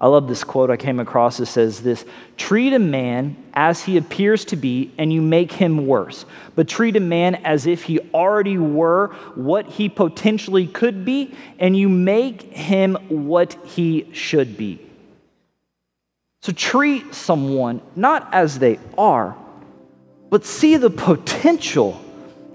I 0.00 0.08
love 0.08 0.26
this 0.26 0.42
quote 0.42 0.68
I 0.68 0.76
came 0.76 0.98
across. 0.98 1.38
It 1.38 1.46
says 1.46 1.84
this 1.84 2.04
Treat 2.36 2.72
a 2.72 2.80
man 2.80 3.36
as 3.54 3.84
he 3.84 3.96
appears 3.96 4.44
to 4.46 4.56
be, 4.56 4.90
and 4.98 5.12
you 5.12 5.22
make 5.22 5.52
him 5.52 5.86
worse. 5.86 6.26
But 6.56 6.66
treat 6.66 6.96
a 6.96 7.00
man 7.00 7.36
as 7.36 7.68
if 7.68 7.84
he 7.84 8.00
already 8.12 8.58
were 8.58 9.14
what 9.36 9.68
he 9.68 9.88
potentially 9.88 10.66
could 10.66 11.04
be, 11.04 11.36
and 11.60 11.76
you 11.76 11.88
make 11.88 12.42
him 12.42 12.96
what 13.08 13.56
he 13.66 14.12
should 14.12 14.56
be. 14.56 14.84
So 16.40 16.52
treat 16.52 17.14
someone 17.14 17.82
not 17.94 18.34
as 18.34 18.58
they 18.58 18.80
are, 18.98 19.36
but 20.28 20.44
see 20.44 20.76
the 20.76 20.90
potential 20.90 22.01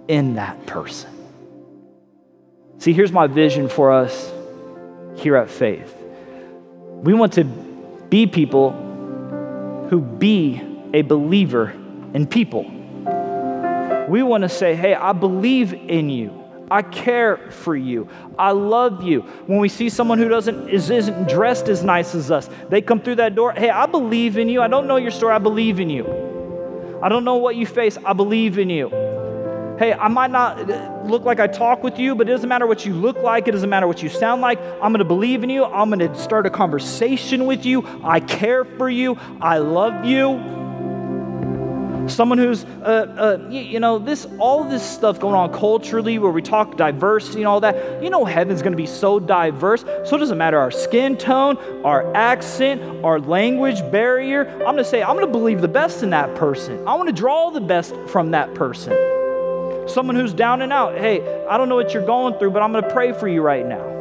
in 0.07 0.35
that 0.35 0.65
person. 0.65 1.09
See, 2.79 2.93
here's 2.93 3.11
my 3.11 3.27
vision 3.27 3.69
for 3.69 3.91
us 3.91 4.31
here 5.15 5.35
at 5.35 5.49
Faith 5.49 5.93
we 7.03 7.13
want 7.13 7.33
to 7.33 7.43
be 7.43 8.25
people 8.25 8.71
who 9.89 10.01
be 10.01 10.61
a 10.93 11.01
believer 11.03 11.69
in 12.13 12.25
people. 12.25 12.63
We 14.09 14.23
want 14.23 14.43
to 14.43 14.49
say, 14.49 14.73
hey, 14.73 14.95
I 14.95 15.11
believe 15.11 15.73
in 15.73 16.09
you. 16.09 16.43
I 16.71 16.81
care 16.81 17.37
for 17.51 17.75
you. 17.75 18.09
I 18.37 18.51
love 18.51 19.03
you. 19.03 19.21
When 19.21 19.59
we 19.59 19.69
see 19.69 19.89
someone 19.89 20.17
who 20.17 20.27
doesn't 20.27 20.69
is, 20.69 20.89
isn't 20.89 21.29
dressed 21.29 21.69
as 21.69 21.83
nice 21.83 22.15
as 22.15 22.31
us, 22.31 22.49
they 22.69 22.81
come 22.81 22.99
through 22.99 23.15
that 23.15 23.35
door. 23.35 23.53
Hey, 23.53 23.69
I 23.69 23.85
believe 23.85 24.37
in 24.37 24.49
you. 24.49 24.61
I 24.61 24.67
don't 24.67 24.87
know 24.87 24.97
your 24.97 25.11
story. 25.11 25.33
I 25.33 25.39
believe 25.39 25.79
in 25.79 25.89
you. 25.89 26.05
I 27.01 27.09
don't 27.09 27.23
know 27.23 27.35
what 27.35 27.55
you 27.55 27.65
face. 27.65 27.97
I 28.03 28.13
believe 28.13 28.57
in 28.57 28.69
you. 28.69 29.06
Hey, 29.77 29.93
I 29.93 30.07
might 30.07 30.31
not 30.31 31.05
look 31.05 31.23
like 31.23 31.39
I 31.39 31.45
talk 31.45 31.83
with 31.83 31.99
you, 31.99 32.15
but 32.15 32.27
it 32.27 32.31
doesn't 32.31 32.49
matter 32.49 32.65
what 32.65 32.83
you 32.83 32.93
look 32.93 33.17
like. 33.17 33.47
It 33.47 33.51
doesn't 33.51 33.69
matter 33.69 33.85
what 33.85 34.01
you 34.01 34.09
sound 34.09 34.41
like. 34.41 34.59
I'm 34.59 34.91
going 34.91 34.99
to 34.99 35.05
believe 35.05 35.43
in 35.43 35.51
you. 35.51 35.65
I'm 35.65 35.91
going 35.91 35.99
to 35.99 36.17
start 36.17 36.47
a 36.47 36.49
conversation 36.49 37.45
with 37.45 37.63
you. 37.63 37.87
I 38.03 38.19
care 38.19 38.65
for 38.65 38.89
you. 38.89 39.19
I 39.39 39.59
love 39.59 40.03
you. 40.03 40.55
Someone 42.09 42.39
who's, 42.39 42.63
uh, 42.63 43.37
uh, 43.43 43.49
you 43.51 43.79
know, 43.79 43.99
this 43.99 44.25
all 44.39 44.63
this 44.63 44.81
stuff 44.81 45.19
going 45.19 45.35
on 45.35 45.53
culturally, 45.53 46.17
where 46.17 46.31
we 46.31 46.41
talk 46.41 46.75
diversity 46.75 47.41
and 47.41 47.47
all 47.47 47.59
that. 47.59 48.01
You 48.01 48.09
know, 48.09 48.25
heaven's 48.25 48.63
going 48.63 48.71
to 48.71 48.77
be 48.77 48.87
so 48.87 49.19
diverse. 49.19 49.81
So 49.81 50.15
it 50.15 50.19
doesn't 50.19 50.39
matter 50.39 50.57
our 50.57 50.71
skin 50.71 51.17
tone, 51.17 51.57
our 51.85 52.11
accent, 52.15 52.81
our 53.05 53.19
language 53.19 53.79
barrier. 53.91 54.49
I'm 54.49 54.59
going 54.59 54.77
to 54.77 54.85
say 54.85 55.03
I'm 55.03 55.17
going 55.17 55.27
to 55.27 55.31
believe 55.31 55.61
the 55.61 55.67
best 55.67 56.01
in 56.01 56.09
that 56.11 56.33
person. 56.33 56.79
I 56.87 56.95
want 56.95 57.09
to 57.09 57.13
draw 57.13 57.51
the 57.51 57.61
best 57.61 57.93
from 58.07 58.31
that 58.31 58.55
person 58.55 59.16
someone 59.89 60.15
who's 60.15 60.33
down 60.33 60.61
and 60.61 60.71
out. 60.71 60.97
Hey, 60.97 61.45
I 61.47 61.57
don't 61.57 61.69
know 61.69 61.75
what 61.75 61.93
you're 61.93 62.05
going 62.05 62.37
through, 62.39 62.51
but 62.51 62.61
I'm 62.61 62.71
going 62.71 62.83
to 62.83 62.93
pray 62.93 63.13
for 63.13 63.27
you 63.27 63.41
right 63.41 63.65
now. 63.65 63.97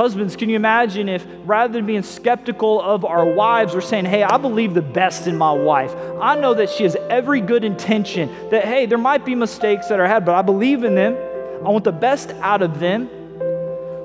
Husbands, 0.00 0.34
can 0.34 0.48
you 0.48 0.56
imagine 0.56 1.10
if 1.10 1.26
rather 1.44 1.74
than 1.74 1.84
being 1.84 2.02
skeptical 2.02 2.80
of 2.80 3.04
our 3.04 3.26
wives, 3.26 3.74
we're 3.74 3.82
saying, 3.82 4.06
Hey, 4.06 4.22
I 4.22 4.38
believe 4.38 4.72
the 4.72 4.80
best 4.80 5.26
in 5.26 5.36
my 5.36 5.52
wife. 5.52 5.94
I 6.20 6.40
know 6.40 6.54
that 6.54 6.70
she 6.70 6.84
has 6.84 6.96
every 7.10 7.42
good 7.42 7.64
intention, 7.64 8.30
that, 8.50 8.64
hey, 8.64 8.86
there 8.86 8.96
might 8.96 9.26
be 9.26 9.34
mistakes 9.34 9.88
that 9.88 10.00
are 10.00 10.06
had, 10.06 10.24
but 10.24 10.34
I 10.34 10.40
believe 10.40 10.84
in 10.84 10.94
them. 10.94 11.14
I 11.66 11.68
want 11.68 11.84
the 11.84 11.92
best 11.92 12.30
out 12.40 12.62
of 12.62 12.80
them. 12.80 13.10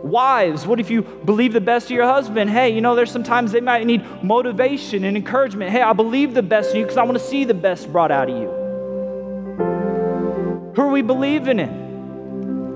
Wives, 0.03 0.67
what 0.67 0.81
if 0.81 0.89
you 0.89 1.01
believe 1.01 1.53
the 1.53 1.61
best 1.61 1.85
of 1.85 1.91
your 1.91 2.05
husband? 2.05 2.49
Hey, 2.49 2.71
you 2.75 2.81
know, 2.81 2.93
there's 2.93 3.09
sometimes 3.09 3.53
they 3.53 3.61
might 3.61 3.85
need 3.85 4.03
motivation 4.21 5.05
and 5.05 5.15
encouragement. 5.15 5.71
Hey, 5.71 5.81
I 5.81 5.93
believe 5.93 6.33
the 6.33 6.43
best 6.43 6.71
in 6.71 6.79
you 6.79 6.83
because 6.83 6.97
I 6.97 7.03
want 7.03 7.17
to 7.17 7.23
see 7.23 7.45
the 7.45 7.53
best 7.53 7.89
brought 7.89 8.11
out 8.11 8.29
of 8.29 8.37
you. 8.37 8.64
Who 10.75 10.81
are 10.81 10.89
we 10.89 11.01
believing 11.01 11.59
in? 11.59 11.85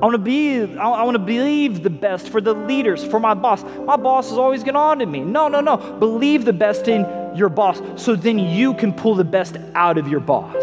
I 0.01 0.03
want 0.03 0.13
to 0.13 0.17
be, 0.17 0.61
I 0.77 1.03
want 1.03 1.15
to 1.15 1.19
believe 1.19 1.83
the 1.83 1.89
best 1.89 2.29
for 2.29 2.39
the 2.39 2.53
leaders, 2.53 3.03
for 3.03 3.19
my 3.19 3.33
boss. 3.33 3.63
My 3.85 3.97
boss 3.97 4.31
is 4.31 4.37
always 4.37 4.63
getting 4.63 4.77
on 4.77 4.99
to 4.99 5.05
me. 5.05 5.19
No, 5.19 5.49
no, 5.49 5.59
no. 5.59 5.75
Believe 5.75 6.45
the 6.45 6.53
best 6.53 6.87
in 6.87 7.05
your 7.35 7.49
boss 7.49 7.81
so 8.01 8.15
then 8.15 8.39
you 8.39 8.73
can 8.73 8.93
pull 8.93 9.15
the 9.15 9.25
best 9.25 9.57
out 9.75 9.97
of 9.97 10.07
your 10.07 10.21
boss. 10.21 10.55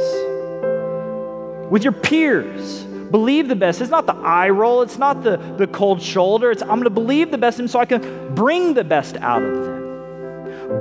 With 1.70 1.84
your 1.84 1.92
peers, 1.92 2.84
believe 2.84 3.48
the 3.48 3.56
best. 3.56 3.82
It's 3.82 3.90
not 3.90 4.06
the 4.06 4.14
eye 4.14 4.48
roll, 4.48 4.80
it's 4.80 4.96
not 4.96 5.22
the, 5.22 5.36
the 5.58 5.66
cold 5.66 6.00
shoulder. 6.00 6.50
It's 6.50 6.62
I'm 6.62 6.68
going 6.68 6.84
to 6.84 6.90
believe 6.90 7.30
the 7.30 7.38
best 7.38 7.60
in 7.60 7.68
so 7.68 7.78
I 7.78 7.84
can 7.84 8.34
bring 8.34 8.72
the 8.72 8.84
best 8.84 9.18
out 9.18 9.42
of 9.42 9.64
them. 9.66 9.75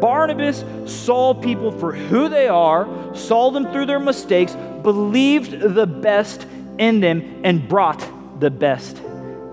Barnabas 0.01 0.63
saw 0.85 1.33
people 1.33 1.71
for 1.71 1.93
who 1.93 2.27
they 2.29 2.47
are, 2.47 2.87
saw 3.15 3.51
them 3.51 3.71
through 3.71 3.85
their 3.85 3.99
mistakes, 3.99 4.55
believed 4.83 5.59
the 5.59 5.87
best 5.87 6.45
in 6.77 6.99
them 6.99 7.41
and 7.43 7.67
brought 7.67 8.05
the 8.39 8.49
best 8.49 9.01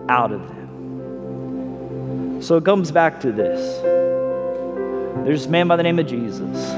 out 0.09 0.33
of 0.33 0.41
them. 0.49 2.41
So 2.43 2.57
it 2.57 2.65
comes 2.65 2.91
back 2.91 3.21
to 3.21 3.31
this. 3.31 3.81
There's 5.25 5.47
a 5.47 5.49
man 5.49 5.69
by 5.69 5.77
the 5.77 5.85
name 5.85 5.99
of 5.99 6.07
Jesus 6.07 6.73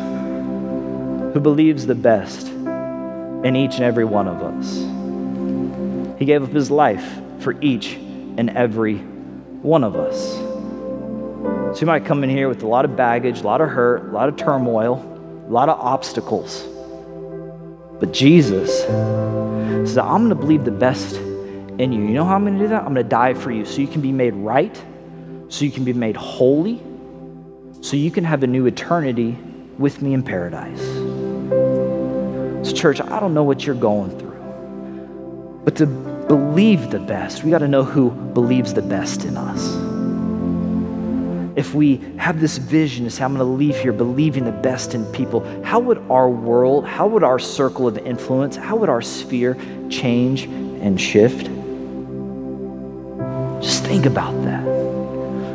who 1.33 1.41
believes 1.41 1.87
the 1.87 1.95
best 1.95 2.49
in 2.49 3.57
each 3.57 3.77
and 3.77 3.85
every 3.85 4.05
one 4.05 4.29
of 4.29 4.43
us. 4.43 6.19
He 6.19 6.25
gave 6.25 6.43
up 6.43 6.51
his 6.51 6.71
life 6.71 7.05
for 7.41 7.55
each 7.61 7.95
and 7.95 8.51
every 8.51 8.99
one 8.99 9.85
of 9.85 9.97
us. 9.97 10.54
So 11.75 11.81
you 11.81 11.87
might 11.89 12.05
come 12.05 12.23
in 12.23 12.31
here 12.31 12.49
with 12.49 12.63
a 12.63 12.69
lot 12.69 12.85
of 12.85 12.97
baggage, 12.97 13.41
a 13.41 13.43
lot 13.43 13.61
of 13.61 13.69
hurt, 13.69 14.09
a 14.09 14.13
lot 14.13 14.29
of 14.29 14.37
turmoil, 14.37 15.03
a 15.49 15.51
lot 15.51 15.69
of 15.69 15.79
obstacles. 15.81 16.65
But 17.99 18.13
Jesus 18.13 18.83
says, 19.89 19.99
I'm 19.99 20.29
going 20.29 20.29
to 20.29 20.37
believe 20.37 20.65
the 20.65 20.71
best 20.71 21.17
in 21.17 21.93
you. 21.93 22.05
You 22.05 22.15
know 22.15 22.25
how 22.25 22.37
I'm 22.37 22.45
going 22.45 22.59
to 22.59 22.65
do 22.65 22.69
that? 22.69 22.83
I'm 22.83 22.95
going 22.95 23.05
to 23.05 23.09
die 23.09 23.35
for 23.35 23.51
you 23.51 23.65
so 23.65 23.81
you 23.81 23.89
can 23.89 24.01
be 24.01 24.13
made 24.13 24.35
right, 24.35 24.81
so 25.49 25.65
you 25.65 25.73
can 25.73 25.85
be 25.85 25.93
made 25.93 26.17
holy, 26.17 26.81
so 27.81 27.97
you 27.97 28.11
can 28.11 28.23
have 28.23 28.45
a 28.45 28.47
new 28.47 28.67
eternity 28.67 29.37
with 29.77 30.01
me 30.01 30.15
in 30.15 30.23
paradise. 30.23 30.81
So, 32.69 32.73
church, 32.73 33.01
I 33.01 33.19
don't 33.19 33.35
know 33.35 33.43
what 33.43 33.67
you're 33.67 33.75
going 33.75 34.17
through, 34.17 35.61
but 35.65 35.75
to 35.77 35.87
believe 35.87 36.91
the 36.91 37.01
best, 37.01 37.43
we 37.45 37.51
got 37.51 37.59
to 37.59 37.69
know 37.69 37.83
who 37.83 38.11
believes 38.11 38.75
the 38.75 38.83
best 38.83 39.25
in 39.25 39.37
us 39.37 39.84
if 41.57 41.75
we 41.75 41.97
have 42.17 42.41
this 42.41 42.59
vision 42.59 43.05
to 43.05 43.11
say, 43.11 43.23
I'm 43.23 43.35
going 43.35 43.47
to 43.47 43.53
leave 43.53 43.77
here 43.77 43.93
believing 43.93 44.45
the 44.45 44.53
best 44.53 44.95
in 44.95 45.05
people, 45.13 45.41
how 45.63 45.79
would 45.79 45.99
our 46.11 46.29
world, 46.29 46.87
how 46.87 47.07
would 47.07 47.23
our 47.23 47.39
circle 47.39 47.87
of 47.87 47.97
influence, 47.99 48.57
how 48.57 48.77
would 48.77 48.89
our 48.89 49.03
sphere 49.03 49.57
change 49.89 50.45
and 50.45 51.01
shift? 51.01 51.47
Just 53.63 53.85
think 53.85 54.05
about 54.05 54.33
that. 54.45 54.65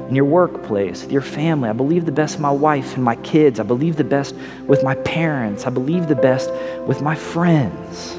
In 0.09 0.15
your 0.15 0.25
workplace, 0.25 1.05
your 1.07 1.21
family, 1.21 1.69
I 1.69 1.73
believe 1.73 2.05
the 2.05 2.11
best 2.11 2.37
in 2.37 2.41
my 2.41 2.49
wife 2.49 2.95
and 2.95 3.03
my 3.03 3.15
kids. 3.17 3.59
I 3.59 3.63
believe 3.63 3.95
the 3.95 4.03
best 4.03 4.33
with 4.65 4.83
my 4.83 4.95
parents. 4.95 5.67
I 5.67 5.69
believe 5.69 6.07
the 6.07 6.15
best 6.15 6.49
with 6.87 7.01
my 7.01 7.13
friends. 7.13 8.13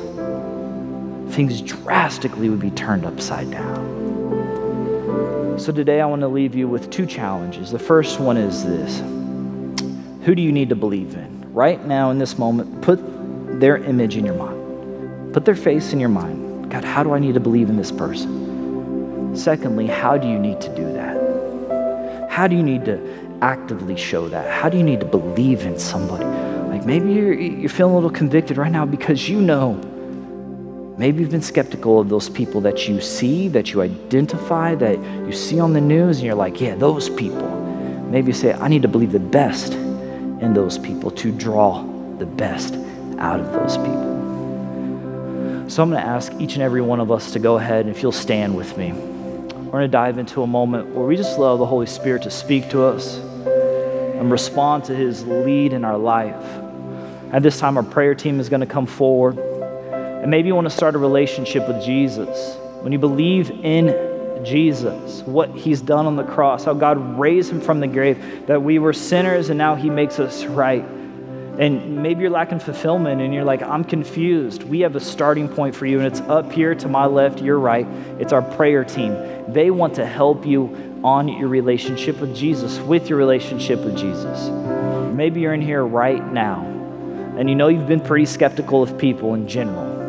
Things 1.35 1.61
drastically 1.62 2.49
would 2.49 2.61
be 2.61 2.70
turned 2.70 3.05
upside 3.05 3.51
down. 3.51 3.99
So 5.61 5.73
today 5.73 6.01
I 6.01 6.07
want 6.07 6.23
to 6.23 6.29
leave 6.29 6.55
you 6.55 6.67
with 6.69 6.91
two 6.91 7.05
challenges. 7.05 7.71
The 7.71 7.79
first 7.79 8.19
one 8.19 8.39
is 8.39 8.65
this 8.65 9.01
Who 10.25 10.35
do 10.35 10.41
you 10.41 10.53
need 10.53 10.71
to 10.71 10.75
believe 10.75 11.13
in? 11.15 11.53
Right 11.53 11.85
now, 11.85 12.11
in 12.11 12.19
this 12.19 12.39
moment, 12.39 12.81
put 12.81 12.99
their 13.61 13.77
image 13.77 14.17
in 14.17 14.25
your 14.25 14.37
mind, 14.37 15.35
put 15.35 15.45
their 15.45 15.55
face 15.55 15.93
in 15.93 16.01
your 16.01 16.09
mind. 16.09 16.71
God, 16.71 16.83
how 16.83 17.03
do 17.03 17.13
I 17.13 17.19
need 17.19 17.35
to 17.35 17.41
believe 17.41 17.69
in 17.69 17.77
this 17.77 17.93
person? 17.93 19.37
Secondly, 19.37 19.87
how 19.87 20.17
do 20.17 20.27
you 20.27 20.39
need 20.39 20.63
to 20.63 20.75
do 20.75 20.91
that? 20.95 22.31
How 22.31 22.47
do 22.47 22.57
you 22.57 22.63
need 22.63 22.87
to 22.87 22.99
actively 23.43 23.99
show 23.99 24.31
that? 24.31 24.51
How 24.51 24.71
do 24.71 24.79
you 24.79 24.83
need 24.83 25.01
to 25.01 25.07
believe 25.07 25.67
in 25.67 25.79
somebody? 25.79 26.25
Like 26.75 26.87
maybe 26.87 27.13
you're, 27.13 27.35
you're 27.35 27.69
feeling 27.69 27.93
a 27.93 27.97
little 27.97 28.09
convicted 28.09 28.57
right 28.57 28.73
now 28.73 28.87
because 28.87 29.29
you 29.29 29.43
know 29.43 29.79
Maybe 31.01 31.22
you've 31.22 31.30
been 31.30 31.40
skeptical 31.40 31.98
of 31.98 32.11
those 32.11 32.28
people 32.28 32.61
that 32.61 32.86
you 32.86 33.01
see, 33.01 33.48
that 33.48 33.72
you 33.72 33.80
identify, 33.80 34.74
that 34.74 34.98
you 34.98 35.32
see 35.32 35.59
on 35.59 35.72
the 35.72 35.80
news, 35.80 36.18
and 36.18 36.26
you're 36.26 36.34
like, 36.34 36.61
yeah, 36.61 36.74
those 36.74 37.09
people. 37.09 37.48
Maybe 38.11 38.26
you 38.26 38.32
say, 38.34 38.53
I 38.53 38.68
need 38.68 38.82
to 38.82 38.88
believe 38.88 39.11
the 39.11 39.18
best 39.18 39.72
in 39.72 40.53
those 40.53 40.76
people 40.76 41.11
to 41.12 41.32
draw 41.32 41.84
the 42.18 42.26
best 42.26 42.74
out 43.16 43.40
of 43.40 43.51
those 43.51 43.78
people. 43.78 45.70
So 45.70 45.82
I'm 45.82 45.88
going 45.88 46.03
to 46.03 46.07
ask 46.07 46.34
each 46.38 46.53
and 46.53 46.62
every 46.62 46.82
one 46.82 47.01
of 47.01 47.11
us 47.11 47.32
to 47.32 47.38
go 47.38 47.57
ahead 47.57 47.86
and 47.86 47.96
if 47.96 48.03
you'll 48.03 48.12
stand 48.12 48.55
with 48.55 48.76
me. 48.76 48.92
We're 48.92 49.70
going 49.70 49.82
to 49.84 49.88
dive 49.88 50.18
into 50.18 50.42
a 50.42 50.46
moment 50.46 50.88
where 50.88 51.07
we 51.07 51.16
just 51.16 51.38
allow 51.38 51.57
the 51.57 51.64
Holy 51.64 51.86
Spirit 51.86 52.24
to 52.24 52.30
speak 52.30 52.68
to 52.72 52.82
us 52.82 53.16
and 53.16 54.30
respond 54.30 54.84
to 54.84 54.94
his 54.94 55.24
lead 55.24 55.72
in 55.72 55.82
our 55.82 55.96
life. 55.96 56.44
At 57.32 57.42
this 57.42 57.59
time, 57.59 57.78
our 57.78 57.82
prayer 57.82 58.14
team 58.14 58.38
is 58.38 58.51
going 58.51 58.61
to 58.61 58.66
come 58.66 58.84
forward. 58.84 59.38
And 60.21 60.31
maybe 60.31 60.49
you 60.49 60.55
want 60.55 60.66
to 60.66 60.75
start 60.75 60.95
a 60.95 60.99
relationship 60.99 61.66
with 61.66 61.83
Jesus. 61.83 62.57
When 62.83 62.93
you 62.93 62.99
believe 62.99 63.51
in 63.51 64.45
Jesus, 64.45 65.23
what 65.23 65.51
he's 65.51 65.81
done 65.81 66.07
on 66.07 66.16
the 66.16 66.25
cross, 66.25 66.64
how 66.64 66.75
God 66.75 67.18
raised 67.18 67.51
him 67.51 67.61
from 67.61 67.81
the 67.81 67.87
grave, 67.87 68.47
that 68.47 68.62
we 68.62 68.79
were 68.79 68.93
sinners 68.93 69.49
and 69.49 69.57
now 69.57 69.75
he 69.75 69.89
makes 69.89 70.18
us 70.18 70.45
right. 70.45 70.85
And 71.59 72.03
maybe 72.03 72.21
you're 72.23 72.31
lacking 72.31 72.61
fulfillment 72.61 73.21
and 73.21 73.33
you're 73.33 73.45
like, 73.45 73.62
I'm 73.62 73.83
confused. 73.83 74.62
We 74.62 74.81
have 74.81 74.95
a 74.95 75.01
starting 75.01 75.49
point 75.49 75.75
for 75.75 75.85
you, 75.85 75.99
and 75.99 76.07
it's 76.07 76.21
up 76.23 76.53
here 76.53 76.75
to 76.75 76.89
my 76.89 77.07
left, 77.07 77.43
your 77.43 77.59
right. 77.59 77.87
It's 78.18 78.33
our 78.33 78.41
prayer 78.41 78.85
team. 78.85 79.14
They 79.53 79.71
want 79.71 79.95
to 79.95 80.07
help 80.07 80.47
you 80.47 81.01
on 81.03 81.29
your 81.29 81.49
relationship 81.49 82.18
with 82.18 82.35
Jesus, 82.35 82.79
with 82.79 83.09
your 83.09 83.18
relationship 83.18 83.81
with 83.81 83.97
Jesus. 83.97 84.49
Maybe 85.14 85.41
you're 85.41 85.55
in 85.55 85.61
here 85.61 85.85
right 85.85 86.25
now 86.33 86.64
and 87.37 87.49
you 87.49 87.55
know 87.55 87.68
you've 87.68 87.89
been 87.89 88.01
pretty 88.01 88.27
skeptical 88.27 88.83
of 88.83 88.99
people 88.99 89.35
in 89.35 89.49
general 89.49 89.99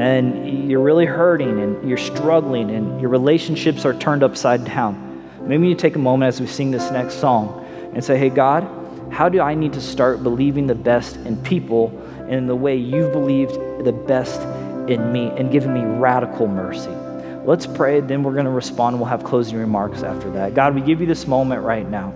and 0.00 0.70
you're 0.70 0.80
really 0.80 1.04
hurting 1.04 1.60
and 1.60 1.86
you're 1.86 1.98
struggling 1.98 2.70
and 2.70 3.02
your 3.02 3.10
relationships 3.10 3.84
are 3.84 3.92
turned 3.92 4.22
upside 4.22 4.64
down, 4.64 5.28
maybe 5.42 5.68
you 5.68 5.74
take 5.74 5.94
a 5.94 5.98
moment 5.98 6.28
as 6.28 6.40
we 6.40 6.46
sing 6.46 6.70
this 6.70 6.90
next 6.90 7.16
song 7.16 7.66
and 7.92 8.02
say, 8.02 8.16
Hey, 8.16 8.30
God, 8.30 8.66
how 9.12 9.28
do 9.28 9.42
I 9.42 9.54
need 9.54 9.74
to 9.74 9.80
start 9.82 10.22
believing 10.22 10.66
the 10.66 10.74
best 10.74 11.16
in 11.16 11.36
people 11.42 11.88
and 12.20 12.32
in 12.32 12.46
the 12.46 12.56
way 12.56 12.76
you've 12.76 13.12
believed 13.12 13.52
the 13.84 13.92
best 13.92 14.40
in 14.88 15.12
me 15.12 15.28
and 15.36 15.52
given 15.52 15.74
me 15.74 15.82
radical 15.82 16.46
mercy? 16.46 16.96
Let's 17.44 17.66
pray, 17.66 18.00
then 18.00 18.22
we're 18.22 18.32
going 18.32 18.46
to 18.46 18.50
respond 18.50 18.98
we'll 18.98 19.08
have 19.10 19.22
closing 19.22 19.58
remarks 19.58 20.02
after 20.02 20.30
that. 20.30 20.54
God, 20.54 20.74
we 20.74 20.80
give 20.80 21.02
you 21.02 21.06
this 21.06 21.26
moment 21.26 21.62
right 21.62 21.86
now. 21.86 22.14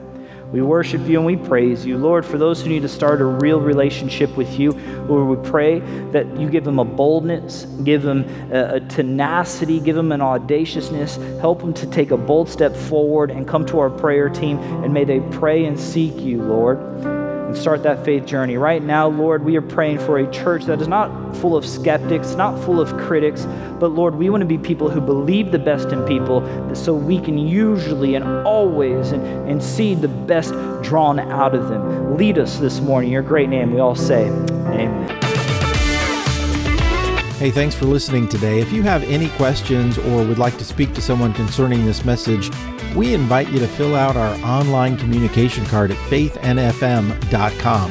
We 0.54 0.62
worship 0.62 1.00
you 1.08 1.18
and 1.18 1.26
we 1.26 1.34
praise 1.34 1.84
you. 1.84 1.98
Lord, 1.98 2.24
for 2.24 2.38
those 2.38 2.62
who 2.62 2.68
need 2.68 2.82
to 2.82 2.88
start 2.88 3.20
a 3.20 3.24
real 3.24 3.60
relationship 3.60 4.36
with 4.36 4.56
you, 4.56 4.70
Lord, 5.08 5.36
we 5.36 5.50
pray 5.50 5.80
that 6.12 6.38
you 6.38 6.48
give 6.48 6.62
them 6.62 6.78
a 6.78 6.84
boldness, 6.84 7.64
give 7.82 8.02
them 8.02 8.24
a, 8.52 8.78
tenacity, 8.78 9.80
give 9.80 9.96
them 9.96 10.12
an 10.12 10.20
audaciousness, 10.20 11.16
help 11.40 11.58
them 11.58 11.74
to 11.74 11.90
take 11.90 12.12
a 12.12 12.16
bold 12.16 12.48
step 12.48 12.72
forward 12.76 13.32
and 13.32 13.48
come 13.48 13.66
to 13.66 13.80
our 13.80 13.90
prayer 13.90 14.28
team, 14.28 14.58
and 14.84 14.94
may 14.94 15.02
they 15.02 15.18
pray 15.32 15.64
and 15.64 15.76
seek 15.76 16.20
you, 16.20 16.40
Lord 16.40 17.13
and 17.54 17.62
start 17.62 17.84
that 17.84 18.04
faith 18.04 18.26
journey. 18.26 18.56
Right 18.56 18.82
now, 18.82 19.06
Lord, 19.06 19.44
we 19.44 19.56
are 19.56 19.62
praying 19.62 20.00
for 20.00 20.18
a 20.18 20.30
church 20.32 20.64
that 20.64 20.80
is 20.80 20.88
not 20.88 21.36
full 21.36 21.56
of 21.56 21.64
skeptics, 21.64 22.34
not 22.34 22.58
full 22.64 22.80
of 22.80 22.96
critics, 22.96 23.46
but 23.78 23.92
Lord, 23.92 24.16
we 24.16 24.28
want 24.28 24.40
to 24.40 24.46
be 24.46 24.58
people 24.58 24.90
who 24.90 25.00
believe 25.00 25.52
the 25.52 25.58
best 25.58 25.90
in 25.90 26.04
people 26.04 26.42
so 26.74 26.92
we 26.92 27.20
can 27.20 27.38
usually 27.38 28.16
and 28.16 28.24
always 28.44 29.12
and, 29.12 29.24
and 29.48 29.62
see 29.62 29.94
the 29.94 30.08
best 30.08 30.52
drawn 30.82 31.20
out 31.20 31.54
of 31.54 31.68
them. 31.68 32.16
Lead 32.16 32.38
us 32.38 32.58
this 32.58 32.80
morning. 32.80 33.12
Your 33.12 33.22
great 33.22 33.48
name, 33.48 33.72
we 33.72 33.78
all 33.78 33.94
say, 33.94 34.26
Amen. 34.28 35.08
Hey, 37.38 37.50
thanks 37.50 37.74
for 37.74 37.84
listening 37.84 38.28
today. 38.28 38.60
If 38.60 38.72
you 38.72 38.82
have 38.82 39.04
any 39.04 39.28
questions 39.30 39.96
or 39.96 40.26
would 40.26 40.38
like 40.38 40.56
to 40.58 40.64
speak 40.64 40.92
to 40.94 41.00
someone 41.00 41.32
concerning 41.34 41.84
this 41.84 42.04
message, 42.04 42.50
we 42.94 43.14
invite 43.14 43.50
you 43.50 43.58
to 43.58 43.66
fill 43.66 43.96
out 43.96 44.16
our 44.16 44.34
online 44.44 44.96
communication 44.96 45.64
card 45.66 45.90
at 45.90 45.96
faithnfm.com. 46.10 47.90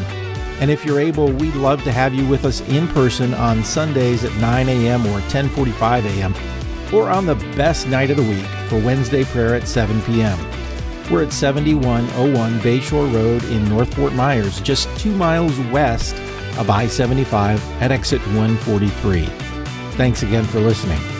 And 0.59 0.71
if 0.71 0.85
you're 0.85 0.99
able, 0.99 1.31
we'd 1.31 1.55
love 1.55 1.83
to 1.83 1.91
have 1.91 2.13
you 2.13 2.25
with 2.27 2.45
us 2.45 2.61
in 2.69 2.87
person 2.89 3.33
on 3.33 3.63
Sundays 3.63 4.23
at 4.23 4.33
9 4.35 4.69
a.m. 4.69 5.05
or 5.07 5.19
10:45 5.21 6.05
a.m. 6.05 6.33
or 6.93 7.09
on 7.09 7.25
the 7.25 7.35
best 7.57 7.87
night 7.87 8.11
of 8.11 8.17
the 8.17 8.23
week 8.23 8.45
for 8.69 8.79
Wednesday 8.79 9.23
prayer 9.25 9.55
at 9.55 9.67
7 9.67 10.01
p.m. 10.03 10.39
We're 11.11 11.23
at 11.23 11.33
7101 11.33 12.59
Bayshore 12.59 13.13
Road 13.13 13.43
in 13.45 13.67
North 13.67 13.93
Fort 13.93 14.13
Myers, 14.13 14.61
just 14.61 14.87
2 14.99 15.13
miles 15.13 15.57
west 15.71 16.15
of 16.57 16.69
I-75 16.69 17.59
at 17.81 17.91
exit 17.91 18.21
143. 18.27 19.25
Thanks 19.97 20.23
again 20.23 20.45
for 20.45 20.59
listening. 20.59 21.12